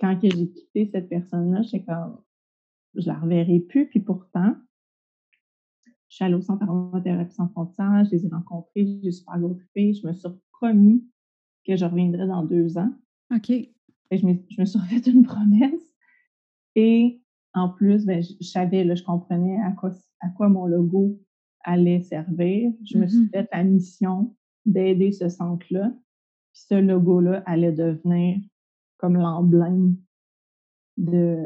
[0.00, 2.18] Quand j'ai quitté cette personne-là, j'étais comme,
[2.94, 3.88] je la reverrai plus.
[3.88, 4.56] Puis pourtant,
[6.08, 9.94] je suis allée au centre aromathérapie sans frontières, je les ai rencontrés, j'ai super trippé.
[9.94, 11.04] Je me suis promis
[11.66, 12.92] que je reviendrais dans deux ans.
[13.34, 13.50] OK.
[13.50, 13.74] Et
[14.12, 15.94] je, me, je me suis refait une promesse.
[16.74, 21.20] Et en plus, ben, je, savais, là, je comprenais à quoi, à quoi mon logo
[21.62, 22.72] allait servir.
[22.84, 23.30] Je me suis mm-hmm.
[23.30, 24.34] fait la mission
[24.64, 25.92] d'aider ce centre-là
[26.52, 28.38] ce logo-là allait devenir
[28.98, 29.96] comme l'emblème
[30.96, 31.44] de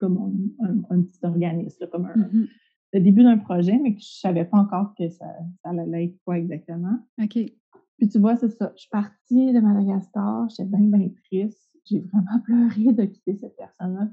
[0.00, 0.52] comme
[0.90, 2.48] un, petit organisme, comme un, mmh
[2.94, 5.26] le début d'un projet, mais que je savais pas encore que ça,
[5.62, 6.96] ça allait être quoi exactement.
[7.20, 7.32] OK.
[7.32, 8.72] Puis tu vois, c'est ça.
[8.76, 11.70] Je suis partie de Madagascar, j'étais bien, bien triste.
[11.84, 14.08] J'ai vraiment pleuré de quitter cette personne-là.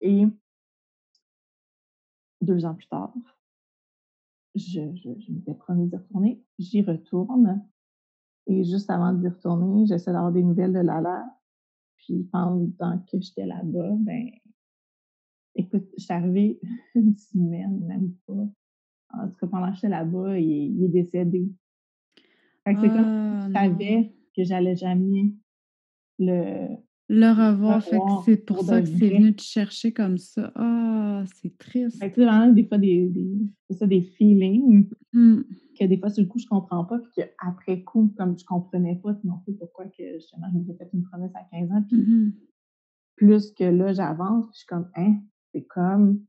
[0.00, 0.26] Et
[2.40, 3.14] deux ans plus tard,
[4.56, 6.42] je, je, je m'étais promis de retourner.
[6.58, 7.64] J'y retourne.
[8.46, 11.24] Et juste avant d'y retourner, j'essaie d'avoir des nouvelles de Lala.
[11.96, 14.30] Puis pendant que j'étais là-bas, ben,
[15.54, 16.60] écoute, je suis arrivée
[16.94, 18.48] une semaine, même pas.
[19.14, 21.50] En tout cas, pendant que j'étais là-bas, il, est décédé.
[22.64, 25.32] Fait que c'est comme si je ah, savais que j'allais jamais
[26.18, 26.76] le,
[27.08, 27.82] le revoir.
[27.82, 30.52] Fait que c'est pour, ça que c'est venu te chercher comme ça.
[30.54, 31.98] Ah, c'est triste.
[31.98, 34.88] Fait que vraiment, des fois, des, des, ça, des feelings.
[35.12, 35.42] Mmh
[35.78, 38.96] que des fois, sur le coup, je comprends pas, puis qu'après coup, comme je comprenais
[38.96, 41.98] pas non plus pourquoi que justement, je m'étais fait une promesse à 15 ans, puis
[41.98, 42.32] mmh
[43.16, 45.16] plus que là, j'avance, je suis comme, hein,
[45.52, 46.20] c'est comme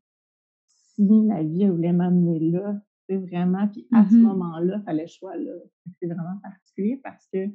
[0.68, 5.04] si la vie voulait m'amener là, c'est vraiment, puis à ce mmh moment-là, il fallait
[5.04, 5.52] le choix là.
[6.00, 7.48] C'est vraiment particulier parce que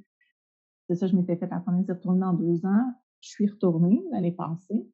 [0.86, 2.92] c'est ça, je m'étais fait la promesse de retourner dans deux ans.
[3.22, 4.86] Je suis retournée l'année passée.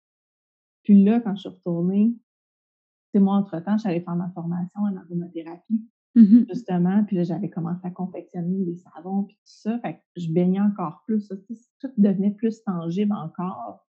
[0.85, 2.15] Puis là, quand je suis retournée,
[3.13, 5.83] c'est moi, entre-temps, j'allais faire ma formation en aromathérapie.
[6.15, 9.79] Mmh Justement, puis là, j'avais commencé à confectionner des savons, puis tout ça.
[9.81, 11.29] Fait que je baignais encore plus.
[11.29, 13.87] tout devenait plus tangible encore.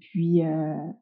[0.00, 0.92] Puis, euh,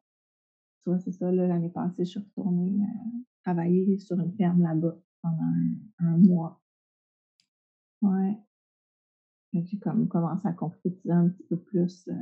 [0.82, 4.96] tu vois, c'est ça, l'année passée, je suis retournée euh, travailler sur une ferme là-bas
[5.22, 5.52] pendant
[5.98, 6.60] un, mois.
[8.02, 8.38] Ouais.
[9.64, 12.12] J'ai comme commencé à concrétiser un petit peu plus euh,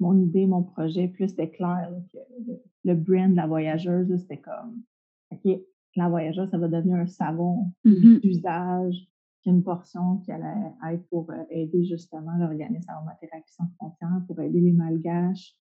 [0.00, 1.08] mon idée, mon projet.
[1.08, 4.82] Plus c'était clair que le, le, brand de la voyageuse, c'était comme,
[5.30, 5.60] OK,
[5.96, 9.08] la voyageuse, ça va devenir un savon mmh d'usage,
[9.42, 14.22] qui a une portion qui allait être pour euh, aider justement l'organisme aromathérapie sans frontières,
[14.26, 15.56] pour aider les malgaches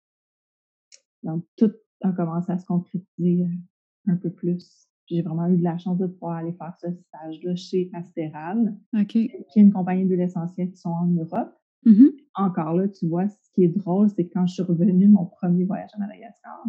[1.24, 4.87] Donc, tout a commencé à se concrétiser euh, un peu plus.
[5.08, 9.32] J'ai vraiment eu de la chance de pouvoir aller faire ce stage-là chez Astéral, qui
[9.34, 11.54] est une compagnie d'huile essentielle qui sont en Europe.
[11.86, 15.12] Mmh Encore là, tu vois, ce qui est drôle, c'est quand je suis revenue de
[15.12, 16.66] mon premier voyage à Madagascar,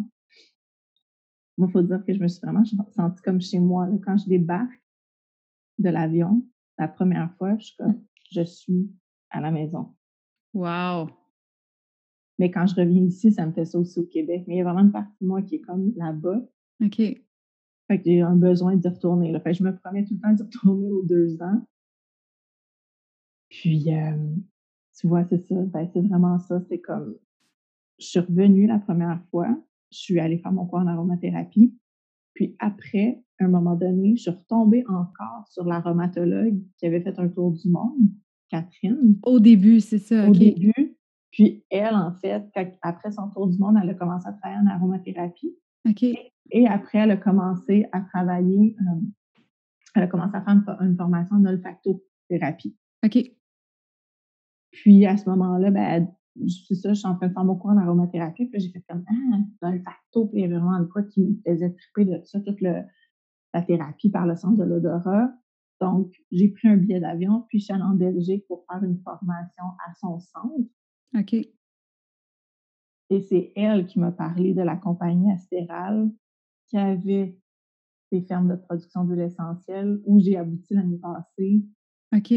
[1.58, 3.88] moi, il faut dire que je me suis vraiment sentie comme chez moi.
[4.04, 4.80] Quand je débarque
[5.78, 6.40] de l'avion,
[6.78, 8.88] la première fois, je suis comme, je suis
[9.30, 9.92] à la maison.
[10.54, 11.10] Wow!
[12.38, 14.44] Mais quand je reviens ici, ça me fait ça aussi au Québec.
[14.46, 16.40] Mais il y a vraiment une partie de moi qui est comme là-bas.
[16.84, 17.02] OK.
[17.88, 19.32] Fait que j'ai un besoin d'y retourner.
[19.32, 19.40] Là.
[19.40, 21.62] Fait que je me promets tout le temps d'y retourner aux deux ans.
[23.48, 24.16] Puis, euh,
[24.98, 25.54] tu vois, c'est ça.
[25.54, 26.60] Ben, c'est vraiment ça.
[26.68, 27.16] C'est comme,
[27.98, 29.48] je suis revenue la première fois.
[29.90, 31.74] Je suis allée faire mon cours en aromathérapie.
[32.34, 37.18] Puis après, à un moment donné, je suis retombée encore sur l'aromatologue qui avait fait
[37.18, 38.10] un tour du monde,
[38.50, 39.18] Catherine.
[39.22, 40.28] Au début, c'est ça.
[40.28, 40.96] Au début.
[41.30, 42.44] Puis elle, en fait,
[42.82, 45.56] après son tour du monde, elle a commencé à travailler en aromathérapie.
[45.86, 46.02] OK.
[46.50, 49.00] Et, après, elle a commencé à travailler, euh,
[49.94, 52.76] elle a commencé à faire une, formation en olfactothérapie.
[53.04, 53.18] OK.
[54.72, 56.08] Puis à ce moment-là, ben,
[56.46, 58.46] c'est ça, je suis en train de faire mon cours en aromathérapie.
[58.46, 61.70] Puis j'ai fait comme, ah, l'olfacto, puis il y avait vraiment quoi qui me faisait
[61.70, 62.82] triper de ça, toute le,
[63.54, 65.32] la thérapie par le sens de l'odorat.
[65.80, 69.00] Donc, j'ai pris un billet d'avion, puis je suis allée en Belgique pour faire une
[69.02, 70.68] formation à son centre.
[71.16, 71.36] OK.
[73.10, 76.10] Et c'est elle qui m'a parlé de la compagnie Astéral
[76.66, 77.38] qui avait
[78.12, 81.62] des fermes de production d'huile essentielle où j'ai abouti l'année passée.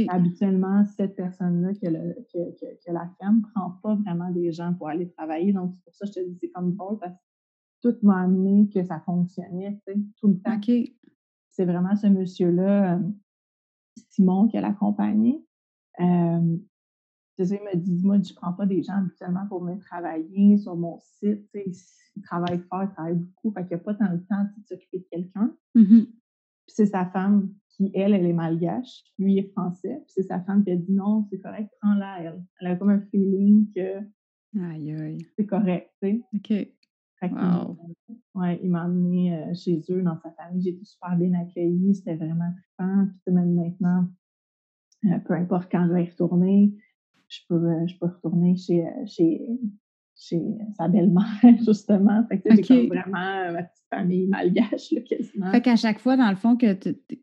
[0.10, 5.10] Habituellement, cette personne-là que, que, la ferme ne prend pas vraiment des gens pour aller
[5.10, 5.54] travailler.
[5.54, 8.22] Donc, c'est pour ça que je te dis, c'est comme drôle parce que tout m'a
[8.22, 9.80] amené que ça fonctionnait,
[10.18, 10.60] tout le temps.
[11.52, 13.04] C'est vraiment ce monsieur-là, euh,
[14.10, 15.42] Simon, qui a l'accompagné.
[16.00, 16.58] Euh,
[17.50, 20.76] il me dit, moi, je ne prends pas des gens habituellement pour venir travailler sur
[20.76, 21.50] mon site.
[21.54, 24.66] Il travaille fort, il travaille beaucoup, fait qu'il n'y a pas tant de temps de
[24.66, 25.56] s'occuper de quelqu'un.
[25.76, 26.04] Mmh
[26.64, 30.00] puis c'est sa femme qui, elle, elle est malgache, lui est français.
[30.06, 32.44] Puis c'est sa femme qui a dit non, c'est correct, prends-la, elle.
[32.60, 34.06] Elle a comme un feeling que
[35.36, 36.22] c'est correct, tu sais.
[36.36, 37.32] OK.
[37.32, 37.78] wow.
[38.36, 40.62] ouais, il m'a emmené euh, chez eux, dans sa famille.
[40.62, 41.96] J'ai été super bien accueillie.
[41.96, 43.08] C'était vraiment trippant.
[43.26, 44.08] Puis même maintenant,
[45.06, 46.74] euh, peu importe quand je vais y retourner,
[47.32, 49.42] je peux, euh, je peux retourner chez, euh, chez,
[50.16, 50.42] chez
[50.78, 51.24] sa belle-mère,
[51.66, 52.26] justement.
[52.28, 55.52] Fait que j'ai vraiment euh, ma petite famille malgache, là, quasiment.
[55.52, 56.78] Fait qu'à chaque fois, dans le fond, que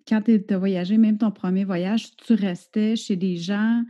[0.09, 3.83] quand tu as voyagé, même ton premier voyage, tu restais chez des gens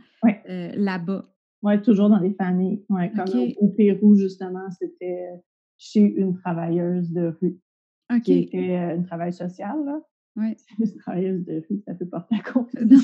[0.45, 1.33] là-bas.
[1.61, 2.83] Oui, toujours dans des familles.
[2.89, 3.27] Ouais, comme
[3.57, 5.27] au, Pérou, justement, c'était
[5.77, 7.59] chez une travailleuse de rue.
[8.23, 9.99] Qui était une travailleuse sociale, là.
[10.35, 10.55] Oui.
[10.79, 12.97] Une travailleuse de rue, ça peut porter à confusion.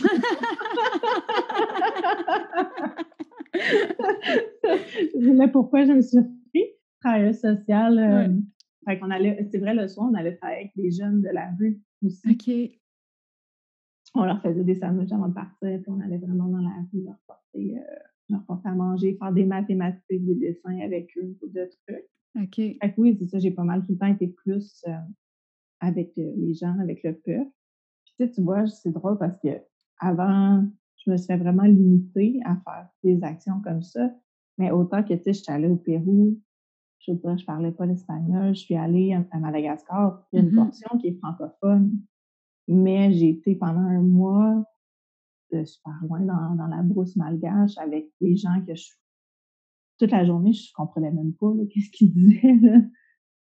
[3.54, 6.66] je pourquoi je me suis pris
[7.02, 8.00] travail social.
[8.00, 8.28] Euh,
[8.98, 11.82] qu'on allait, c'est vrai, le soir, on allait travailler avec des jeunes de la rue
[12.04, 12.30] aussi.
[12.30, 12.80] OK.
[14.14, 17.04] On leur faisait des sandwichs avant de partir, puis on allait vraiment dans la rue
[17.04, 17.96] leur porter, euh,
[18.30, 22.06] leur porter à manger, faire des mathématiques, des dessins avec eux, de trucs.
[22.40, 22.56] OK.
[22.56, 24.92] Fait que oui, c'est ça, j'ai pas mal tout le temps été plus euh,
[25.86, 27.50] avec les gens, avec le peuple.
[28.04, 29.62] Puis tu sais, tu vois, c'est drôle parce que
[30.00, 30.66] avant
[31.06, 34.10] je me suis vraiment limitée à faire des actions comme ça.
[34.58, 36.40] Mais autant que, tu sais, je suis allée au Pérou,
[37.00, 40.52] je dire, je parlais pas l'espagnol, je suis allée à Madagascar, il y a une
[40.52, 42.00] mmh portion qui est francophone,
[42.68, 44.64] mais j'ai été pendant un mois
[45.52, 48.86] de super loin dans, la brousse malgache avec des gens que je
[49.98, 52.60] toute la journée, je comprenais même pas qu'est-ce qu'ils disaient.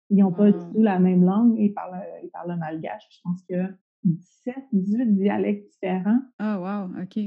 [0.10, 3.04] Ils n'ont pas du tout la même langue, ils parlent, ils parlent le malgache.
[3.10, 3.56] Je pense que
[4.04, 6.20] 17, 18 dialectes différents.
[6.40, 7.20] Ah, wow, OK.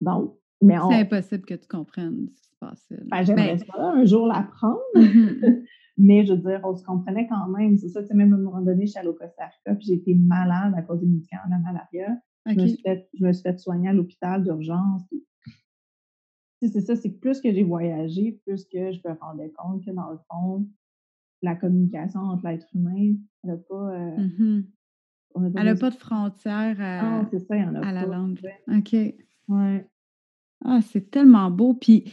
[0.00, 2.92] Donc, mais C'est impossible que tu comprennes ce qui se passe.
[3.06, 4.80] Ben, J'aimerais ben un jour l'apprendre.
[4.94, 5.64] Mmh
[5.98, 7.76] mais je veux dire, on se comprenait quand même.
[7.78, 9.74] C'est ça, tu sais, même à un moment donné, je suis allée au Costa Rica,
[9.74, 12.18] puis j'ai été malade à cause du médicament de la malaria.
[12.46, 15.02] Je, me suis fait, je me suis fait soigner à l'hôpital d'urgence.
[16.62, 19.90] C'est ça, c'est que plus que j'ai voyagé, plus que je me rendais compte que
[19.90, 20.66] dans le fond,
[21.42, 24.64] la communication entre l'être humain, elle n'a pas, euh, mmh
[25.56, 28.40] elle n'a pas de frontière à, la langue.
[28.68, 28.96] OK.
[29.48, 29.86] Ouais.
[30.64, 31.74] Ah, c'est tellement beau.
[31.74, 32.12] Puis,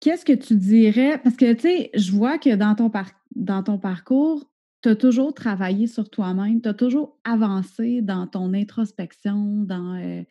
[0.00, 1.20] qu'est-ce que tu dirais?
[1.22, 2.90] Parce que, tu sais, je vois que dans ton,
[3.34, 4.50] dans ton parcours,
[4.86, 10.22] tu as toujours travaillé sur toi-même, tu as toujours avancé dans ton introspection, dans euh,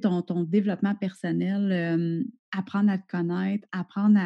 [0.00, 4.18] ton, développement personnel, apprendre à te connaître, apprendre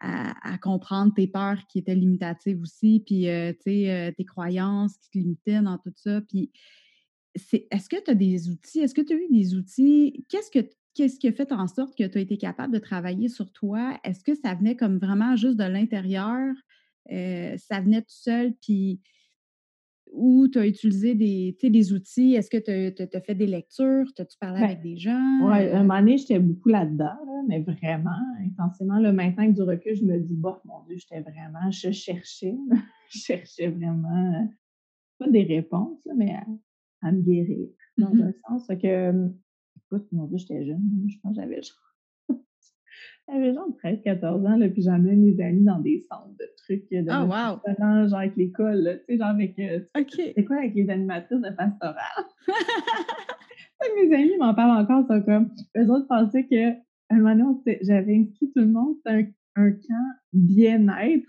[0.00, 5.18] à, comprendre tes peurs qui étaient limitatives aussi, puis euh, euh, tes croyances qui te
[5.18, 6.22] limitaient dans tout ça.
[6.22, 6.50] Puis
[7.34, 8.80] est-ce que tu as des outils?
[8.80, 10.24] Est-ce que tu as eu des outils?
[10.30, 13.28] Qu'est-ce que qu'est-ce qui a fait en sorte que tu as été capable de travailler
[13.28, 14.00] sur toi?
[14.04, 16.54] Est-ce que ça venait comme vraiment juste de l'intérieur?
[17.10, 19.00] ça venait tout seul, puis
[20.12, 22.34] où tu as utilisé des, des outils?
[22.34, 24.06] Est-ce que tu as, fait des lectures?
[24.18, 25.38] As-tu parlé Ben, avec des gens?
[25.42, 28.10] Oui, un Euh, moment donné, j'étais beaucoup là-dedans, là, mais vraiment,
[28.44, 28.98] intensément.
[28.98, 32.54] Là, maintenant, avec du recul, je me dis, bah, mon Dieu, j'étais vraiment, je cherchais,
[33.10, 34.46] je cherchais vraiment, euh,
[35.18, 36.46] pas des réponses, mais à,
[37.02, 38.22] à me guérir, dans Mhm.
[38.22, 38.66] un sens.
[38.66, 39.28] Fait que, euh,
[39.76, 41.04] écoute, mon Dieu, j'étais jeune.
[41.08, 41.87] Je pense que j'avais genre,
[43.30, 46.84] j'avais genre 13, 14 ans, là, puis j'emmenais mes amis dans des centres de trucs,
[46.92, 48.08] euh, de Ah, notre wow!
[48.08, 50.12] genre avec l'école, tu sais, genre avec, euh, OK.
[50.34, 51.96] c'est quoi avec les animatrices de pastoral?
[53.96, 56.70] Mes amis m'en parlent encore, ils sont comme, eux autres pensaient que,
[57.10, 61.28] un moment donné, j'avais inscrit tout le monde, c'était un, un camp bien-être,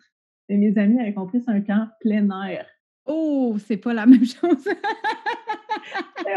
[0.49, 2.65] et mes amis avaient compris, c'est un camp plein air.
[3.05, 4.67] oh, c'est pas la même chose.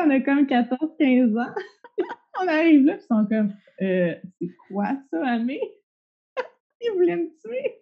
[0.04, 1.54] On a comme 14, 15 ans.
[2.42, 5.60] on arrive là, puis ils sont comme, euh, c'est quoi ça, Amé?
[6.80, 7.78] Ils voulaient me tuer.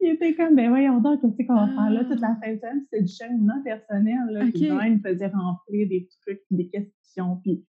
[0.00, 2.58] Ils étaient comme, ben voyons donc, qu'est-ce qu'on va faire là toute la fin de
[2.58, 2.80] semaine?
[2.90, 4.40] C'était du cheminement personnel, là.
[4.52, 4.68] Puis OK.
[4.68, 7.64] vraiment, ils me faisaient remplir des trucs, des questions, puis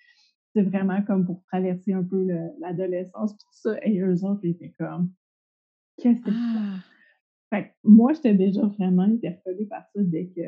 [0.55, 3.79] c'est vraiment comme pour traverser un peu le- l'adolescence, puis tout ça.
[3.87, 5.13] Et eux autres, ils étaient comme,
[5.99, 6.37] qu'est-ce que c'est?
[6.37, 6.77] Ah,
[7.51, 10.41] Fait que moi, j'étais déjà vraiment interpellée par ça dès que,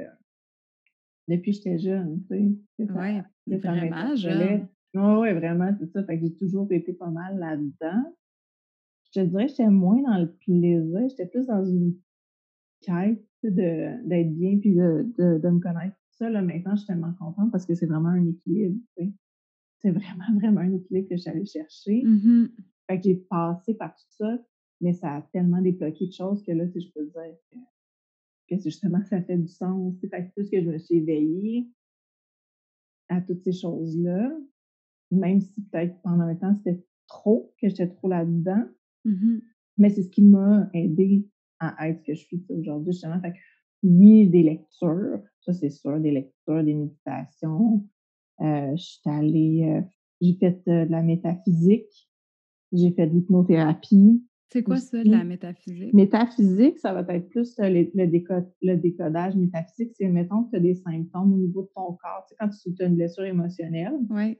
[1.28, 2.84] depuis que j'étais jeune, tu sais.
[2.86, 2.92] ça
[3.58, 3.90] vraiment
[4.36, 4.66] m'interpellait.
[4.94, 6.04] Oui, ouais, vraiment, c'est ça.
[6.04, 8.14] Fait que j'ai toujours été pas mal là-dedans.
[9.06, 11.96] Je te dirais que j'étais moins dans le plaisir, j'étais plus dans une
[12.80, 15.96] quête d'être bien puis de, de, de me connaître.
[16.12, 18.78] Ça, là, maintenant, je suis tellement contente parce que c'est vraiment un équilibre.
[18.96, 19.12] tu sais.
[19.78, 22.02] C'est vraiment, vraiment un équilibre que j'allais chercher.
[22.04, 22.50] Mhm.
[22.88, 24.38] Fait que j'ai passé par tout ça,
[24.80, 27.56] mais ça a tellement débloqué de choses que là, sais, je peux dire que,
[28.48, 29.94] que c'est justement, ça fait du sens.
[30.00, 31.68] Fait que plus que je me suis éveillée
[33.08, 34.30] à toutes ces choses-là,
[35.14, 38.64] même si peut-être pendant un temps, c'était trop, que j'étais trop là-dedans,
[39.04, 39.42] Mhm.
[39.78, 41.28] mais c'est ce qui m'a aidé
[41.60, 43.20] à être ce que je suis aujourd'hui, justement.
[43.20, 43.36] Fait que,
[43.82, 47.86] oui, des lectures, ça c'est sûr, des lectures, des méditations.
[48.40, 49.82] Euh, je suis allée, euh,
[50.20, 52.10] j'ai fait euh, de la métaphysique,
[52.72, 54.24] j'ai fait de l'hypnothérapie.
[54.50, 55.92] C'est quoi ça, de la métaphysique?
[55.94, 59.92] Métaphysique, ça va être plus le, le déco- le décodage métaphysique.
[59.96, 62.24] C'est, mettons, que tu as des symptômes au niveau de ton corps.
[62.28, 64.38] Tu sais, quand tu as une blessure émotionnelle, Oui.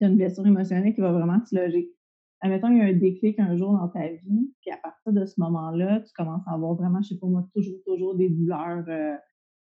[0.00, 1.92] Tu as une blessure émotionnelle qui va vraiment se loger.
[2.40, 5.26] Admettons, il y a un déclic un jour dans ta vie, puis à partir de
[5.26, 8.84] ce moment-là, tu commences à avoir vraiment, je sais pas moi, toujours, toujours des douleurs,
[8.88, 9.14] euh,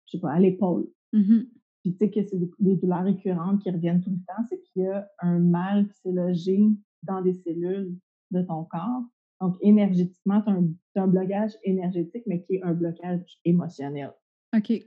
[0.06, 0.86] je sais pas, à l'épaule.
[1.14, 1.46] Mhm.
[1.82, 4.60] Puis tu sais que c'est des, des douleurs récurrentes qui reviennent tout le temps, c'est
[4.60, 6.60] qu'il y a un mal qui s'est logé
[7.02, 7.96] dans des cellules
[8.30, 9.04] de ton corps.
[9.40, 14.12] Donc, énergétiquement, tu as un, blocage énergétique, mais qui est un blocage émotionnel.
[14.54, 14.84] OK.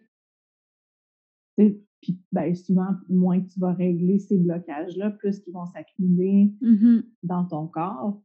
[2.03, 7.03] Puis ben, souvent, moins que tu vas régler ces blocages-là, plus qu'ils vont s'accumuler Mhm.
[7.23, 8.21] dans ton corps.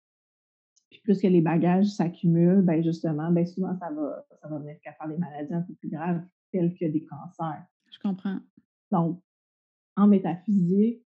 [0.90, 4.76] Puis plus que les bagages s'accumulent, ben justement, ben souvent, ça va, ça va venir
[4.82, 6.20] qu'à faire des maladies un peu plus graves,
[6.50, 7.62] telles que des cancers.
[7.90, 8.40] Je comprends.
[8.90, 9.20] Donc,
[9.96, 11.04] en métaphysique,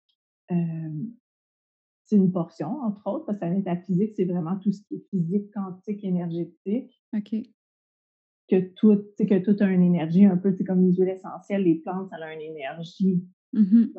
[0.51, 1.03] euh,
[2.05, 5.05] c'est une portion, entre autres, parce que la métaphysique, c'est vraiment tout ce qui est
[5.09, 7.35] physique, quantique, énergétique, OK.
[8.49, 12.09] Que tout, que tout a une énergie un peu, comme les huiles essentielles, les plantes,
[12.09, 13.23] ça a une énergie.
[13.53, 13.93] Mhm.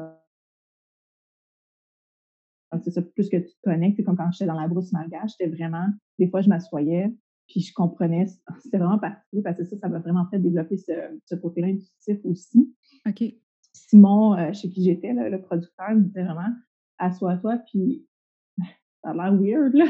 [2.72, 5.32] Donc, c'est ça, plus que tu te connectes, comme quand j'étais dans la brousse malgache,
[5.38, 5.86] j'étais vraiment,
[6.18, 7.14] des fois, je m'assoyais,
[7.47, 8.26] puis je comprenais,
[8.62, 10.92] c'était vraiment particulier, parce que ça, ça m'a vraiment fait développer ce,
[11.24, 12.74] ce côté-là intuitif aussi.
[13.07, 13.22] OK.
[13.72, 16.53] Simon, euh, chez qui j'étais, le producteur, me disait vraiment
[16.99, 18.07] assois-toi, puis
[19.03, 19.86] ça a l'air weird, là.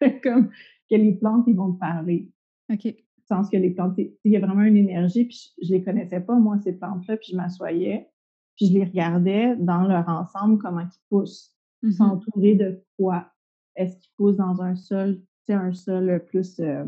[0.22, 0.50] Comme
[0.88, 2.30] que les plantes, ils vont te parler.
[2.72, 2.94] OK.
[3.28, 6.20] Sens que les plantes, il y a vraiment une énergie, puis je, je les connaissais
[6.20, 8.08] pas, moi, ces plantes-là, puis je m'assoyais,
[8.56, 11.54] puis je les regardais dans leur ensemble, comment ils poussent,
[11.92, 13.30] s'entourer de quoi?
[13.76, 16.84] Est-ce qu'ils poussent dans un sol, sais, un sol plus, euh,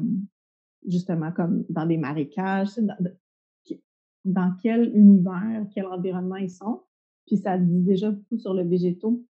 [0.86, 2.78] justement, comme dans des marécages,
[4.24, 6.82] dans quel univers, quel environnement ils sont?
[7.26, 9.24] Puis ça dit déjà beaucoup sur le végétaux.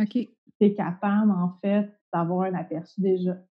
[0.00, 0.12] OK.
[0.12, 0.30] Tu
[0.60, 3.42] es capable, en fait, d'avoir un aperçu déjà.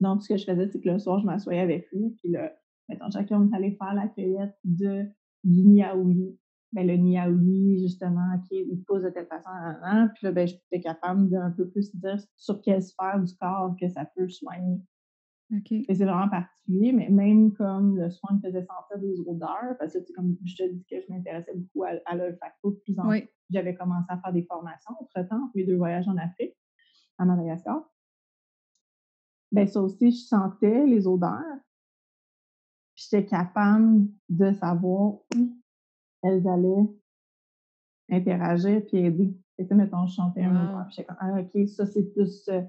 [0.00, 2.52] Donc, ce que je faisais, c'est que le soir, je m'assoyais avec lui, puis là,
[2.88, 5.04] mettons, chacun, on allé faire la cueillette de,
[5.44, 6.38] du niaouli.
[6.72, 10.10] Ben, le niaouli, justement, OK, il pousse de telle façon, nan.
[10.14, 13.88] puis là, ben, j'étais capable d'un peu plus dire sur quelle sphère du corps que
[13.88, 14.80] ça peut soigner.
[15.52, 15.72] OK.
[15.72, 19.94] Et c'est vraiment particulier, mais même comme le soin me faisait sentir des odeurs, parce
[19.94, 22.76] que, tu sais, comme je te dis que je m'intéressais beaucoup à, à l'olfacto de
[22.84, 23.20] plus en plus.
[23.20, 23.28] Oui.
[23.50, 26.56] J'avais commencé à faire des formations entre-temps, entre mes deux voyages en Afrique,
[27.18, 27.88] à Madagascar.
[29.52, 31.40] Ben ça aussi, je sentais les odeurs.
[32.94, 35.56] Puis J'étais capable de savoir où
[36.22, 36.88] elles allaient
[38.10, 39.36] interagir puis aider.
[39.58, 42.62] Et mettons, je chantais un odeur, puis j'étais comme, ah, OK, ça, c'est plus, euh,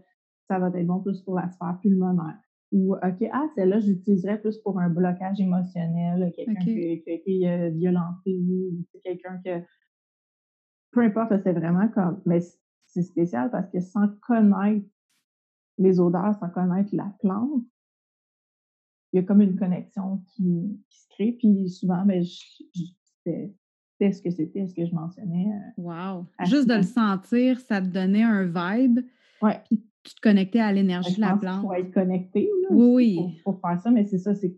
[0.48, 2.40] ça va être bon plus pour la sphère pulmonaire.
[2.72, 7.70] Ou, OK, ah, celle-là, j'utiliserais plus pour un blocage émotionnel, quelqu'un qui, a été euh,
[7.70, 9.62] violenté, ou quelqu'un que.
[10.92, 12.22] Peu importe, c'est vraiment comme.
[12.26, 12.40] Mais
[12.86, 14.86] c'est spécial parce que sans connaître
[15.78, 17.64] les odeurs, sans connaître la plante,
[19.14, 21.32] il y a comme une connexion qui, se crée.
[21.34, 25.48] Puis souvent, ben, c'était ce que c'était, ce que je mentionnais.
[25.48, 26.26] Euh, wow!
[26.46, 29.00] Juste de le sentir, ça te donnait un vibe.
[29.42, 29.60] Ouais.
[29.66, 31.62] Puis tu te connectais à l'énergie de la plante.
[31.62, 33.42] Pour être connecté, oui, oui.
[33.44, 34.56] Pour, faire ça, mais c'est ça, c'est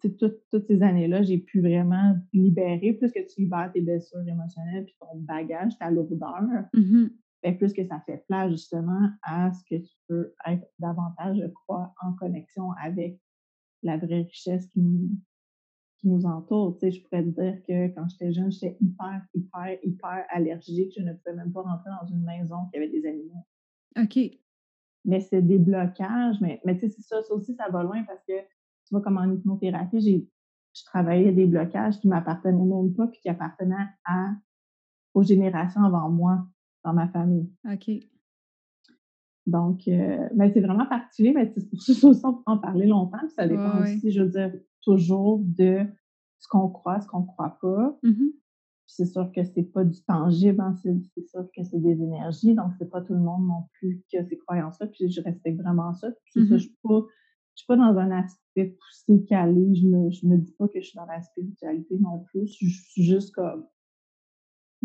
[0.00, 2.92] toutes, toutes ces années-là, j'ai pu vraiment libérer.
[2.92, 6.42] Plus que tu libères tes blessures émotionnelles puis ton bagage, ta lourdeur,
[6.72, 7.06] mm
[7.42, 11.94] plus que ça fait place justement à ce que tu peux être davantage, je crois,
[12.02, 13.20] en connexion avec
[13.82, 15.10] la vraie richesse qui nous,
[15.98, 16.74] qui nous entoure.
[16.74, 20.92] Tu sais, je pourrais te dire que quand j'étais jeune, j'étais hyper, hyper, hyper allergique.
[20.96, 23.46] Je ne pouvais même pas rentrer dans une maison qui avait des animaux.
[23.98, 24.18] OK.
[25.04, 26.40] Mais c'est des blocages.
[26.40, 29.02] Mais, mais tu sais, c'est ça, ça aussi, ça va loin parce que tu vois,
[29.02, 30.28] comme en hypnothérapie, j'ai
[30.76, 34.32] je travaillais des blocages qui ne m'appartenaient même pas puis qui appartenaient à,
[35.14, 36.46] aux générations avant moi
[36.86, 37.50] dans ma famille.
[37.70, 37.90] OK.
[39.46, 42.86] Donc, euh, ben, c'est vraiment particulier, mais c'est pour ça que on peut en parler
[42.86, 43.18] longtemps.
[43.18, 45.84] Puis ça dépend aussi, je veux dire, toujours de
[46.38, 47.98] ce qu'on croit, ce qu'on ne croit pas.
[48.02, 48.32] Mm-hmm.
[48.86, 52.72] C'est sûr que c'est pas du tangible, hein, c'est sûr que c'est des énergies, donc
[52.78, 54.86] c'est pas tout le monde non plus qui a ces croyances-là.
[54.86, 56.08] Puis je respecte vraiment ça.
[56.10, 56.52] Puis ça, mm-hmm.
[56.52, 57.00] je suis pas,
[57.54, 59.74] je suis pas dans un aspect poussé, calé.
[59.74, 62.46] Je me, je me dis pas que je suis dans la spiritualité non plus.
[62.46, 63.64] Je suis juste comme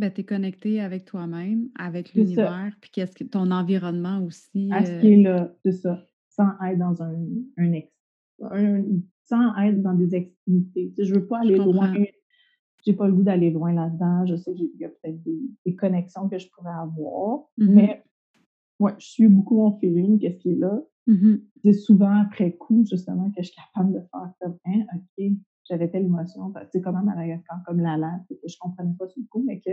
[0.02, 4.68] ben, tu es connecté avec toi-même, avec l'univers, puis qu'est-ce que ton environnement aussi.
[4.72, 6.04] À ce qui est là, c'est ça.
[6.30, 7.16] Sans être dans un,
[7.58, 7.92] un, ex,
[9.26, 10.92] sans être dans des extrémités.
[10.98, 11.94] Je veux pas aller loin.
[12.84, 14.26] J'ai pas le goût d'aller loin là-dedans.
[14.26, 18.04] Je sais qu'il y a peut-être des, connexions que je pourrais avoir, mmh mais
[18.80, 20.82] ouais, je suis beaucoup mon feeling, qu'est-ce qui est là.
[21.06, 25.26] Mmh c'est souvent après coup, justement, que je suis capable de faire comme, hein, OK,
[25.72, 29.08] j'avais telle émotion, tu sais, comme à Madagascar, comme la langue, que je comprenais pas
[29.08, 29.72] sur le coup, mais que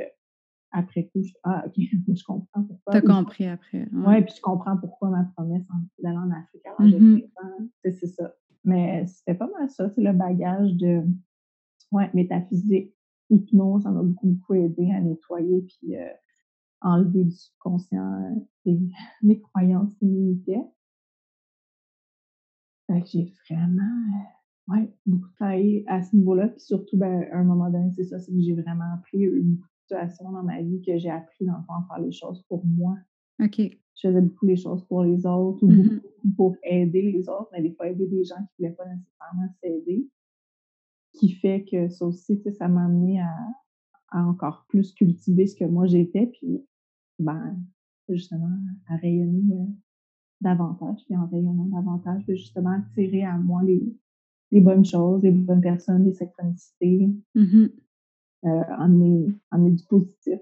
[0.71, 1.75] après coup, je, ah, OK,
[2.15, 2.93] je comprends pourquoi.
[2.93, 3.89] Tu as compris après.
[3.93, 5.67] Oui, ouais, puis je comprends pourquoi ma promesse
[5.99, 7.21] d'aller en Afrique à mmh
[7.83, 8.33] c'est ça.
[8.65, 11.03] Mais c'était pas mal ça, c'est le bagage de
[11.93, 12.95] ouais, métaphysique,
[13.31, 16.09] hypnose, ça m'a beaucoup, beaucoup aidé à nettoyer puis euh,
[16.81, 18.79] enlever du subconscient les,
[19.23, 20.45] les croyances qui.
[22.87, 24.38] Fait que j'ai vraiment euh,
[24.69, 26.49] oui, beaucoup travaillé à ce niveau-là.
[26.49, 29.59] Puis surtout, ben, à un moment donné, c'est ça, c'est que j'ai vraiment appris une
[29.83, 32.97] situation dans ma vie que j'ai appris dans à faire les choses pour moi.
[33.43, 33.59] OK.
[33.59, 37.49] Je faisais beaucoup les choses pour les autres ou mmh beaucoup pour aider les autres,
[37.53, 40.09] mais des fois aider des gens qui ne voulaient pas nécessairement s'aider.
[41.15, 43.35] Qui fait que ça aussi, ça m'a amené à,
[44.11, 46.63] à, encore plus cultiver ce que moi j'étais, puis
[47.19, 47.57] ben,
[48.09, 48.51] justement,
[48.89, 49.67] à rayonner euh,
[50.41, 53.83] davantage, puis en rayonnant davantage, justement attirer à moi les,
[54.51, 57.67] les bonnes choses, les bonnes personnes, les synchronicités, mmh
[58.45, 60.39] euh, amener, du positif.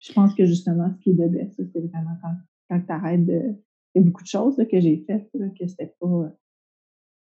[0.00, 2.34] Je pense que justement, ce qui est de best, c'est vraiment quand,
[2.68, 3.54] quand tu arrêtes de.
[3.94, 6.30] Il y a beaucoup de choses que j'ai faites que c'était pas.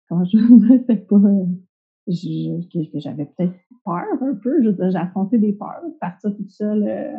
[0.07, 0.37] Comment je
[0.79, 1.19] c'était pas.
[1.19, 3.53] que, j'avais peut-être
[3.85, 4.63] peur un peu.
[4.63, 6.87] J'ai affronté des peurs, partir toute seule.
[6.87, 7.13] Euh,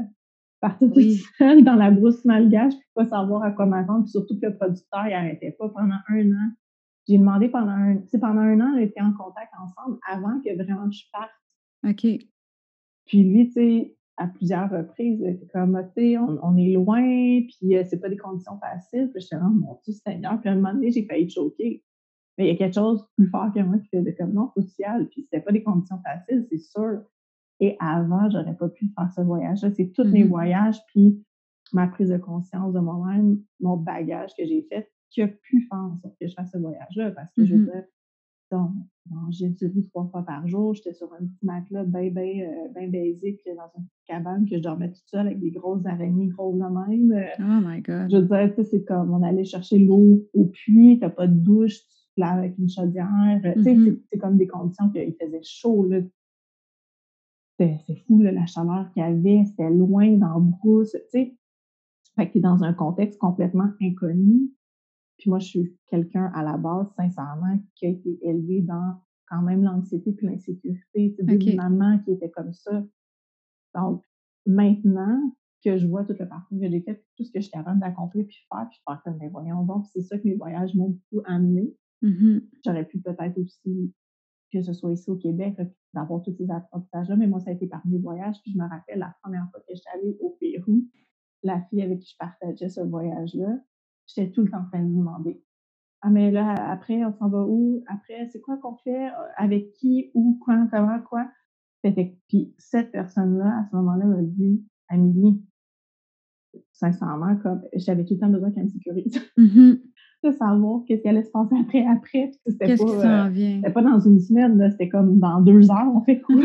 [0.61, 4.38] partir toute seule dans la brousse malgache, puis pas savoir à quoi m'attendre, puis surtout
[4.38, 6.51] que le producteur, il arrêtait pas pendant un an
[7.09, 10.90] j'ai demandé pendant un, pendant un an, on était en contact ensemble avant que vraiment
[10.90, 11.30] je parte.
[11.88, 12.07] OK.
[13.07, 17.01] Puis lui, tu sais, à plusieurs reprises, il était comme, tu sais, on, est loin,
[17.01, 19.11] puis euh, c'est pas des conditions faciles.
[19.12, 20.38] Puis je suis oh mon Dieu Seigneur.
[20.40, 21.82] Puis à un moment donné, j'ai failli choquer.
[22.36, 24.51] Mais il y a quelque chose de plus fort que moi qui faisait comme, non,
[24.55, 25.09] social.
[25.09, 27.03] Puis c'était pas des conditions faciles, c'est sûr.
[27.61, 29.70] Et avant, j'aurais pas pu faire ce voyage-là.
[29.72, 31.24] C'est tous mes mmh voyages, puis
[31.72, 35.78] ma prise de conscience de moi-même, mon bagage que j'ai fait, qui a pu faire
[35.78, 37.11] en sorte que je fasse ce voyage-là.
[37.12, 37.84] Parce que je veux mmh dire,
[39.30, 42.88] j'ai du trois fois par jour, j'étais sur un petit matelas bien, bien, euh, bien
[42.88, 46.64] basique dans une cabane que je dormais toute seule avec des grosses araignées grosses de
[46.64, 47.12] même.
[47.12, 47.28] Euh.
[47.38, 48.11] Oh my God.
[48.11, 51.78] Je veux dire, c'est comme on allait chercher l'eau au puits, t'as pas de douche,
[51.78, 53.40] tu te laves avec une chaudière.
[53.42, 56.00] Tu sais, mmh c'est comme des conditions qu'il faisait chaud, là.
[57.58, 61.36] C'est fou, là, la chaleur qu'il y avait, c'était loin dans le brousse, tu sais.
[62.16, 64.50] Fait que dans un contexte complètement inconnu.
[65.20, 68.94] Puis moi, je suis quelqu'un à la base, sincèrement, qui a été élevé dans
[69.28, 71.14] quand même l'anxiété puis l'insécurité.
[71.16, 71.54] C'est okay.
[71.54, 72.84] maman qui était comme ça.
[73.74, 74.02] Donc,
[74.46, 75.20] maintenant
[75.62, 77.80] que je vois tout le parcours que j'ai fait, tout ce que je suis capable
[77.80, 79.62] d'accomplir puis faire, puis faire comme mes voyons.
[79.64, 81.76] Donc, c'est ça que mes voyages m'ont beaucoup amené.
[82.00, 83.92] Mmh J'aurais pu peut-être aussi,
[84.50, 85.54] que ce soit ici au Québec,
[85.92, 88.36] d'avoir tous ces apprentissages-là, mais moi, ça a été par mes voyages.
[88.42, 90.82] Puis je me rappelle la première fois que j'étais allée au Pérou,
[91.42, 93.58] la fille avec qui je partageais ce voyage-là,
[94.14, 95.42] j'étais tout le temps en train de demander
[96.02, 97.84] Ah, mais là, après, on s'en va où?
[97.86, 99.08] Après, c'est quoi qu'on fait?
[99.36, 100.11] Avec qui?
[100.14, 100.38] Où?
[100.44, 100.68] Quand?
[100.70, 101.00] Comment?
[101.00, 101.26] Quoi?
[102.28, 105.42] puis cette personne-là, à ce moment-là, m'a dit, Amélie,
[106.72, 109.20] sincèrement, comme j'avais tout le temps besoin qu'elle me sécurise.
[109.38, 109.80] Mm-hmm.
[110.22, 112.30] de savoir qu'est-ce qui allait se passer après, après.
[112.46, 116.20] C'était pas, euh, c'était pas dans une semaine, c'était comme dans deux heures, on fait
[116.20, 116.34] quoi?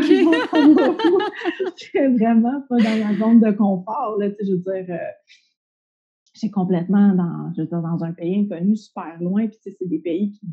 [1.76, 4.96] J'étais vraiment pas dans la zone de confort, là, je veux dire, euh,
[6.40, 9.98] j'ai complètement dans, je veux dire, dans un pays inconnu, super loin, puis c'est des
[9.98, 10.46] pays qui,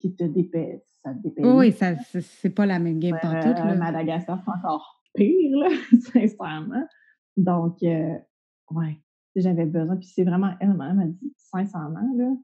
[0.00, 0.98] qui te dépaissent.
[1.02, 1.46] Ça te.
[1.46, 3.48] Oui, ça, c'est pas la même game partout.
[3.78, 5.68] Madagascar, c'est encore pire, là,
[6.12, 6.86] sincèrement.
[7.36, 8.18] Donc, euh,
[8.70, 9.00] ouais,
[9.36, 9.96] j'avais besoin.
[9.96, 12.34] Puis c'est vraiment elle, elle m'a dit, sincèrement, là,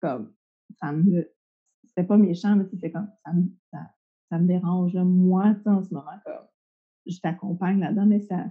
[0.00, 0.32] comme,
[0.80, 1.30] ça me.
[1.84, 4.94] C'était pas méchant, mais c'est comme, ça me, ça, me dérange.
[4.94, 5.04] Là.
[5.04, 6.46] Moi, en ce moment, comme,
[7.06, 8.46] je t'accompagne là-dedans, mais ça,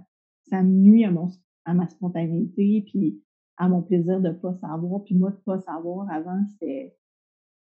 [0.48, 1.28] ça me nuit à, mon,
[1.64, 3.22] à ma spontanéité, puis
[3.58, 5.02] à mon plaisir de ne pas savoir.
[5.04, 6.96] Puis moi, de ne pas savoir avant, c'était.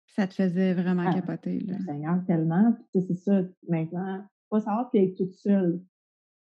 [0.08, 1.78] Ça te faisait vraiment ah, capoter, là.
[1.86, 2.74] Seigneur, tellement.
[2.92, 5.82] Puis c'est ça, maintenant, pas savoir puis être toute seule.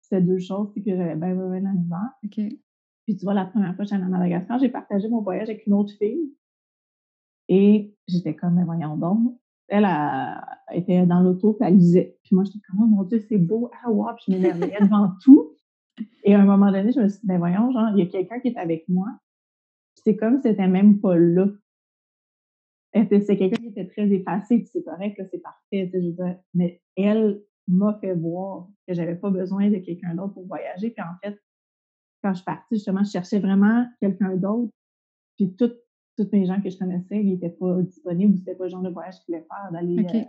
[0.00, 2.40] C'est deux choses que j'avais bien, bien, bien la OK.
[3.04, 5.66] Puis tu vois, la première fois que j'allais à Madagascar, j'ai partagé mon voyage avec
[5.66, 6.34] une autre fille.
[7.48, 9.38] Et j'étais comme, mais voyons donc.
[9.68, 12.18] Elle a, était dans l'auto, puis elle lisait.
[12.22, 13.70] Puis moi, j'étais comme, oh mon Dieu, c'est beau.
[13.82, 14.08] Ah, wow.
[14.16, 15.52] Puis je m'énervais devant tout.
[16.24, 18.06] Et à un moment donné, je me suis dit, ben voyons, genre, il y a
[18.06, 19.08] quelqu'un qui est avec moi.
[20.04, 21.48] C'est comme si c'était même pas là.
[22.94, 25.90] C'est quelqu'un qui était très effacé, puis c'est correct, c'est parfait.
[25.94, 30.34] Je veux dire, mais elle m'a fait voir que j'avais pas besoin de quelqu'un d'autre
[30.34, 30.90] pour voyager.
[30.90, 31.38] Puis en fait,
[32.22, 34.72] quand je suis partie, justement, je cherchais vraiment quelqu'un d'autre.
[35.36, 35.78] Puis toutes,
[36.16, 38.90] toutes mes gens que je connaissais, ils n'étaient pas disponibles, c'était pas le genre de
[38.90, 40.24] voyage qu'ils voulaient faire, d'aller euh,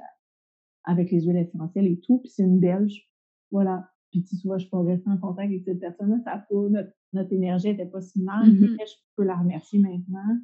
[0.85, 2.19] avec les huiles essentielles et tout.
[2.19, 3.09] Puis c'est une Belge.
[3.51, 3.89] Voilà.
[4.11, 6.19] Puis tu vois, je peux rester en contact avec cette personne-là.
[6.23, 10.39] Ça notre, notre énergie n'était pas similaire, mais je peux la remercier maintenant.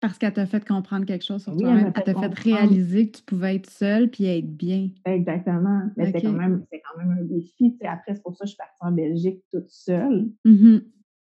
[0.00, 1.92] Parce qu'elle t'a fait comprendre quelque chose sur toi-même.
[1.94, 4.90] Elle t'a fait réaliser que tu pouvais être seule puis être bien.
[5.04, 5.90] Exactement.
[5.96, 7.76] Mais c'était quand, même, quand même un défi.
[7.82, 10.30] après, c'est pour ça que je suis partie en Belgique toute seule.
[10.44, 10.84] Mm-hmm.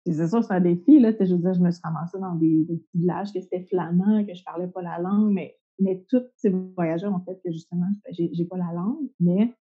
[0.05, 0.99] C'est sûr, c'est un défi.
[0.99, 1.11] Là.
[1.19, 4.35] Je veux dire, je me suis ramassée dans des, petits villages que c'était flamand, que
[4.35, 8.45] je parlais pas la langue, mais, mais tous ces voyageurs ont fait que justement, j'ai
[8.45, 9.55] pas la langue, mais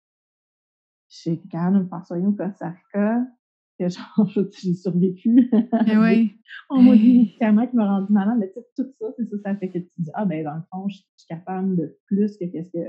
[1.09, 3.25] j'ai quand même faire soigner au Costa Rica,
[3.79, 4.29] que genre,
[4.61, 5.51] j'ai survécu.
[5.87, 6.33] Eh oui.
[6.71, 9.37] On m'a dit médicaments qui m'a rendu malade, mais tu sais, tout ça, c'est ça,
[9.45, 12.37] ça fait que tu dis, ah, ben, dans le fond, je suis capable de plus
[12.37, 12.87] que qu'est-ce que.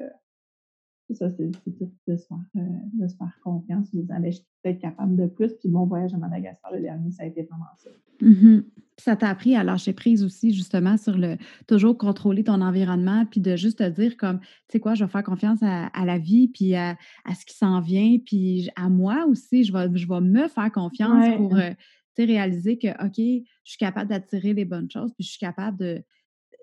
[1.13, 2.61] Ça, c'est tout de se, faire, euh,
[2.93, 3.87] de se faire confiance.
[3.91, 5.53] Je me disais, ben, je suis peut-être capable de plus.
[5.53, 7.89] Puis mon voyage à Madagascar, le dernier, ça a été vraiment ça.
[8.21, 8.63] Mm-hmm.
[8.97, 11.37] Ça t'a appris à lâcher prise aussi, justement, sur le
[11.67, 15.09] toujours contrôler ton environnement, puis de juste te dire comme, tu sais quoi, je vais
[15.09, 16.97] faire confiance à, la vie, puis à,
[17.27, 21.37] ce qui s'en vient, puis à moi aussi, je vais, je vais me faire confiance
[21.37, 21.71] pour euh,
[22.17, 26.03] réaliser que, OK, je suis capable d'attirer les bonnes choses, puis je suis capable de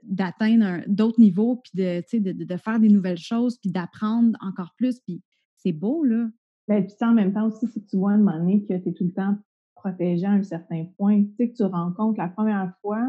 [0.07, 5.01] d'atteindre d'autres niveaux, puis de, de, de, faire des nouvelles choses, puis d'apprendre encore plus,
[5.01, 5.23] puis
[5.57, 6.29] c'est beau, là.
[6.69, 8.75] Mais ben, puis en même temps aussi, si tu vois à un moment donné que
[8.75, 9.37] tu es tout le temps
[9.85, 11.23] protégeant à un certain point.
[11.23, 13.07] Tu sais, que tu rencontres la première fois,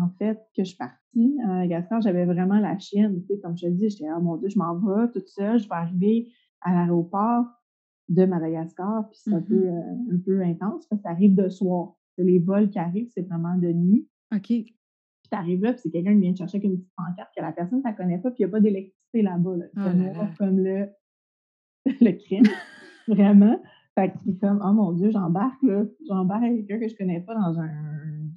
[0.00, 3.20] en fait, que je suis partie à Madagascar, j'avais vraiment la chienne.
[3.22, 5.58] Tu sais, comme je te dis, j'étais, oh mon Dieu, je m'en vais toute seule,
[5.58, 7.46] je vais arriver à l'aéroport
[8.08, 10.12] de Madagascar, puis c'est un, peu, mm-hmm.
[10.12, 11.94] euh, un peu intense parce que ça arrive de soir.
[12.16, 14.08] Les vols qui arrivent, c'est vraiment de nuit.
[14.34, 14.52] OK.
[15.32, 17.52] Arrives là, puis c'est quelqu'un qui vient te chercher avec une petite pancarte que la
[17.52, 19.56] personne ne connaît pas, puis il n'y a pas d'électricité là-bas.
[19.56, 19.64] Là.
[19.76, 20.88] Oh comme le,
[22.00, 22.44] le crime,
[23.08, 23.60] vraiment.
[23.94, 25.84] Fait que c'est comme, oh mon Dieu, j'embarque, là.
[26.08, 27.68] J'embarque avec quelqu'un que je connais pas dans un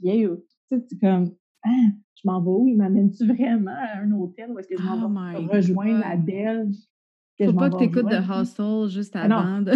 [0.01, 0.45] vieil hôtel.
[0.69, 1.31] Tu sais, c'est comme,
[1.63, 1.69] ah,
[2.15, 2.67] je m'en vais où?
[2.67, 5.37] Il m'amène-tu vraiment à un hôtel où est-ce que je m'en vais?
[5.37, 6.77] oh rejoindre la Belge?
[7.45, 9.61] Faut pas que tu écoutes de Hustle juste ah avant.
[9.61, 9.71] de...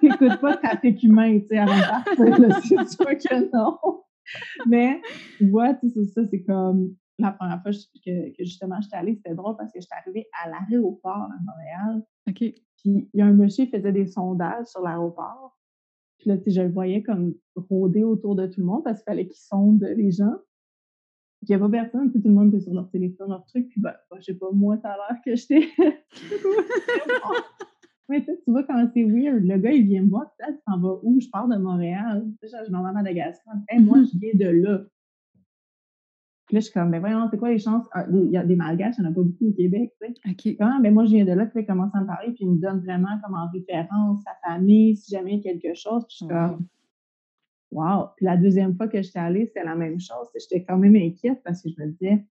[0.00, 3.76] T'écoutes pas trafic humain, tu sais, avant de partir, c'est sûr que non.
[4.66, 5.00] Mais,
[5.36, 8.96] tu vois, tu sais, c'est ça, c'est comme la première fois que, que justement j'étais
[8.96, 12.04] allée, c'était drôle parce que j'étais arrivée à l'aéroport à Montréal.
[12.28, 12.36] OK.
[12.36, 15.58] Puis il y a un monsieur qui faisait des sondages sur l'aéroport.
[16.18, 18.98] Puis là, tu sais, je le voyais comme rôder autour de tout le monde parce
[18.98, 20.36] qu'il fallait qu'il sonde les gens.
[21.40, 23.68] Puis il n'y a pas personne, tout le monde était sur leur téléphone, leur truc.
[23.68, 25.68] Puis ben, ben je sais pas, moi, ça a l'air que j'étais.
[28.08, 29.44] Mais tu vois comment c'est weird.
[29.44, 31.20] Le gars, il vient me voir, tu s'en vas où?
[31.20, 32.26] Je pars de Montréal.
[32.42, 33.54] Je m'en vais à Madagascar.
[33.68, 34.84] Hey, moi, je viens de là.
[36.46, 37.86] Puis là, je suis comme, ben voyons, c'est quoi les chances?
[37.92, 40.06] Ah, il y a des malgaches, il n'y en a pas beaucoup au Québec, tu
[40.06, 40.30] sais.
[40.30, 40.56] OK.
[40.58, 40.80] Comment?
[40.80, 42.56] Ben moi, je viens de là, puis il commence à me parler, puis il me
[42.56, 46.06] donne vraiment comme en référence sa famille, si jamais il y a quelque chose.
[46.06, 46.66] Puis je suis comme,
[47.70, 48.06] wow.
[48.16, 50.26] Puis la deuxième fois que j'étais allée, c'était la même chose.
[50.40, 52.24] J'étais quand même inquiète parce que je me disais,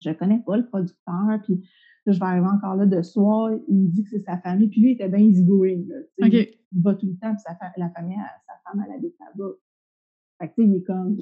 [0.00, 1.68] je connais pas le producteur, puis
[2.12, 4.80] je vais arriver encore là de soir, il me dit que c'est sa famille, puis
[4.80, 6.26] lui, il était bien easygoing, là.
[6.72, 9.52] Il va tout le temps, puis sa, la famille, sa femme, elle habite là-bas.
[10.40, 11.16] Fait que, tu sais, il est comme,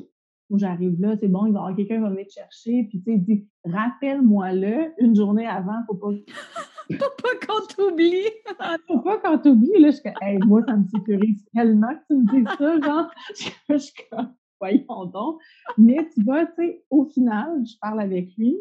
[0.50, 2.84] Moi, j'arrive là, c'est bon, il va y avoir quelqu'un qui va venir te chercher.
[2.84, 6.10] Puis, tu sais, il dit, rappelle-moi-le une journée avant, faut pas.
[6.90, 8.30] faut pas qu'on t'oublie.
[8.86, 9.80] faut pas qu'on t'oublie.
[9.80, 13.10] Là, je suis hey, moi, ça me sécurise tellement que tu me dis ça, genre.
[13.68, 15.40] je suis comme, voyons donc.
[15.76, 18.56] Mais tu vois, tu sais, au final, je parle avec lui,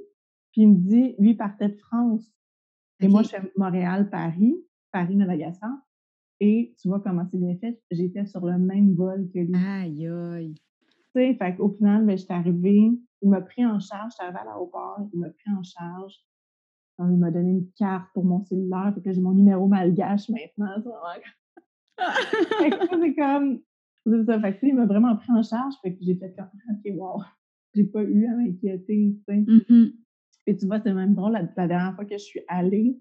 [0.58, 2.34] puis il me dit, lui, il partait de France.
[3.00, 4.56] Et moi, je fais Montréal-Paris,
[4.92, 5.70] Paris-Madagascar.
[6.40, 9.56] Et tu vois comment c'est bien fait, j'étais sur le même vol que lui.
[9.56, 10.56] Aïe, aïe.
[10.56, 12.90] Tu sais, fait au final, ben, j'étais arrivée,
[13.22, 16.16] il m'a pris en charge, j'étais arrivée à l'aéroport, il m'a pris en charge.
[17.02, 20.74] il m'a donné une carte pour mon cellulaire, fait que j'ai mon numéro malgache maintenant.
[23.00, 23.60] c'est comme,
[24.08, 26.50] c'est ça, fait que, il m'a vraiment pris en charge, fait que j'ai fait comme,
[26.72, 27.22] OK, wow,
[27.76, 29.42] j'ai pas eu à m'inquiéter, tu sais.
[29.42, 29.94] Mm-hmm.
[30.48, 32.98] Et tu vois, c'est même drôle, la, la, dernière fois que je suis allée,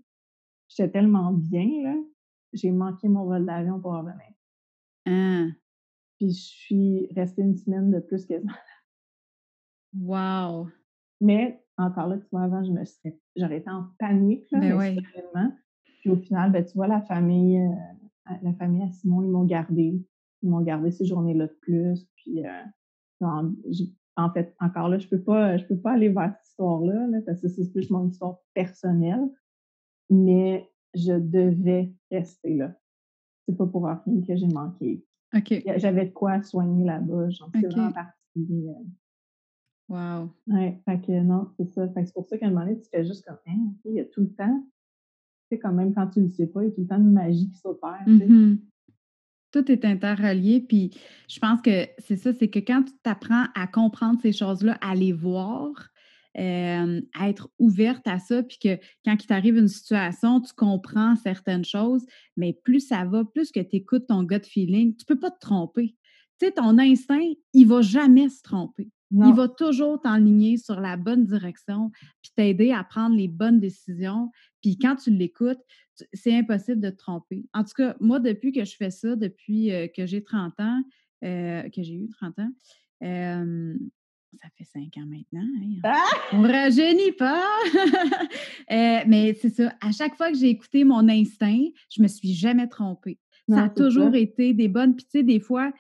[0.69, 1.95] j'étais tellement bien, là,
[2.53, 4.33] j'ai manqué mon vol d'avion pour revenir.
[5.07, 5.53] Hein?
[6.19, 8.49] Puis je suis restée une semaine de plus que ça.
[9.95, 10.69] Wow!
[11.21, 14.77] Mais encore là, tu vois, avant, je me serais, j'aurais été en panique, là, ben
[14.77, 15.53] mais
[16.01, 19.45] Puis au final, ben, tu vois, la famille, euh, la famille à Simon, ils m'ont
[19.45, 20.05] gardé.
[20.43, 22.07] Ils m'ont gardé ces journées-là de plus.
[22.17, 22.43] Puis
[23.21, 23.53] en,
[24.17, 27.19] en, fait, encore là, je peux pas, je peux pas aller vers cette histoire-là, là,
[27.25, 29.29] parce que c'est plus mon histoire personnelle.
[30.09, 32.75] Mais je devais rester là.
[33.47, 35.05] C'est pas pour rien que j'ai manqué.
[35.35, 35.63] OK.
[35.77, 37.29] J'avais de quoi soigner là-bas.
[37.31, 38.69] J'en sais vraiment particulier.
[38.69, 38.85] Euh.
[39.89, 40.31] Wow.
[40.49, 41.89] Ouais, fait que non, c'est ça.
[41.95, 44.05] c'est pour ça qu'à un moment donné, tu fais juste comme, hein, il y a
[44.05, 44.65] tout le temps.
[45.49, 46.99] Tu sais, quand même, quand tu le sais pas, il y a tout le temps
[46.99, 48.03] de magie qui s'opère.
[48.07, 48.59] Mm-hmm.
[49.57, 50.61] Tout est interrelié.
[50.61, 50.91] Puis
[51.29, 54.95] je pense que c'est ça, c'est que quand tu t'apprends à comprendre ces choses-là, à
[54.95, 55.73] les voir,
[56.35, 61.65] à être ouverte à ça, puis que quand il t'arrive une situation, tu comprends certaines
[61.65, 62.05] choses,
[62.37, 65.41] mais plus ça va, plus que tu écoutes ton gut feeling, tu peux pas te
[65.41, 65.97] tromper.
[66.39, 68.91] Tu sais, ton instinct, il va jamais se tromper.
[69.13, 71.91] Il va toujours t'enligner sur la bonne direction,
[72.23, 74.31] puis t'aider à prendre les bonnes décisions.
[74.63, 75.61] Puis quand tu l'écoutes,
[76.13, 77.47] c'est impossible de te tromper.
[77.55, 80.83] En tout cas, moi, depuis que je fais ça, depuis que j'ai 30 ans,
[81.23, 82.51] que j'ai eu 30 ans,
[84.43, 85.49] ça fait cinq ans maintenant.
[85.63, 86.05] Hein, ah!
[86.33, 87.43] On ne rajeunit pas.
[88.73, 89.73] Euh, mais c'est ça.
[89.81, 93.17] À chaque fois que j'ai écouté mon instinct, je ne me suis jamais trompée.
[93.49, 94.97] ça a toujours été des bonnes.
[94.97, 95.73] Puis, tu sais, des fois,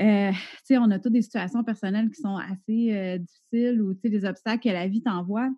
[0.00, 0.32] euh,
[0.70, 4.72] on a toutes des situations personnelles qui sont assez euh, difficiles ou, des obstacles que
[4.72, 5.50] la vie t'envoie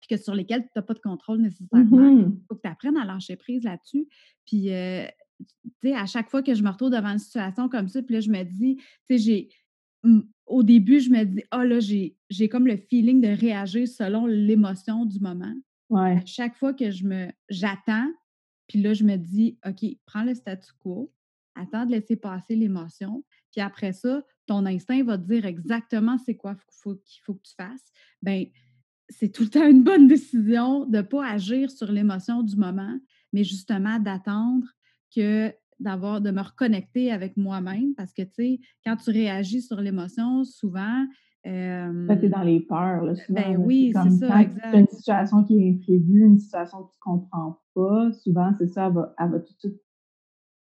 [0.00, 2.08] puis que sur lesquels tu n'as pas de contrôle nécessairement.
[2.08, 4.06] Il mmh faut que tu apprennes à lâcher prise là-dessus.
[4.46, 4.70] Puis,
[5.82, 8.20] sais, à chaque fois que je me retrouve devant une situation comme ça, puis là,
[8.20, 9.48] je me dis, tu sais, j'ai
[10.46, 15.04] au début, je me dis, ah là, j'ai comme le feeling de réagir selon l'émotion
[15.04, 15.54] du moment.
[15.90, 16.20] Ouais.
[16.26, 18.10] chaque fois que je me j'attends,
[18.66, 21.10] puis là, je me dis, OK, prends le statu quo,
[21.54, 23.24] attends de laisser passer l'émotion,
[23.58, 27.54] puis après ça, ton instinct va te dire exactement c'est quoi qu'il faut, que tu
[27.56, 27.90] fasses.
[28.22, 28.44] Bien,
[29.08, 32.96] c'est tout le temps une bonne décision de ne pas agir sur l'émotion du moment,
[33.32, 34.64] mais justement d'attendre
[35.12, 39.80] que d'avoir de me reconnecter avec moi-même parce que tu sais quand tu réagis sur
[39.80, 41.06] l'émotion souvent
[41.46, 44.74] euh, tu es dans les peurs là, souvent, ben oui c'est ça exact.
[44.74, 48.94] une situation qui est imprévue une situation que tu comprends pas souvent c'est ça elle
[48.94, 49.80] va, elle va tout de suite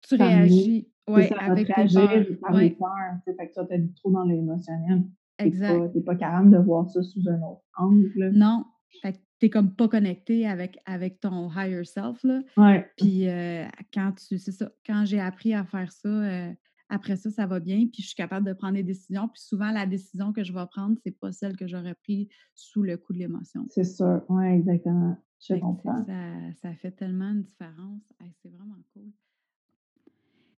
[0.07, 2.89] tu réagis oui avec tes peurs par les peurs
[3.25, 5.05] fait que toi tu es trop dans l'émotionnel
[5.39, 8.65] exact tu n'es pas, pas capable de voir ça sous un autre angle non
[9.03, 12.23] fait t'es comme pas connecté avec, avec ton higher self.
[12.25, 12.43] Là.
[12.57, 12.89] Ouais.
[12.97, 16.53] Puis euh, quand tu, c'est ça, quand j'ai appris à faire ça, euh,
[16.89, 19.29] après ça, ça va bien, puis je suis capable de prendre des décisions.
[19.29, 22.83] Puis souvent, la décision que je vais prendre, c'est pas celle que j'aurais prise sous
[22.83, 23.67] le coup de l'émotion.
[23.69, 25.17] C'est sûr, oui, exactement.
[25.41, 26.03] Je comprends.
[26.05, 28.01] Ça, ça, fait tellement une différence.
[28.43, 29.11] c'est vraiment cool.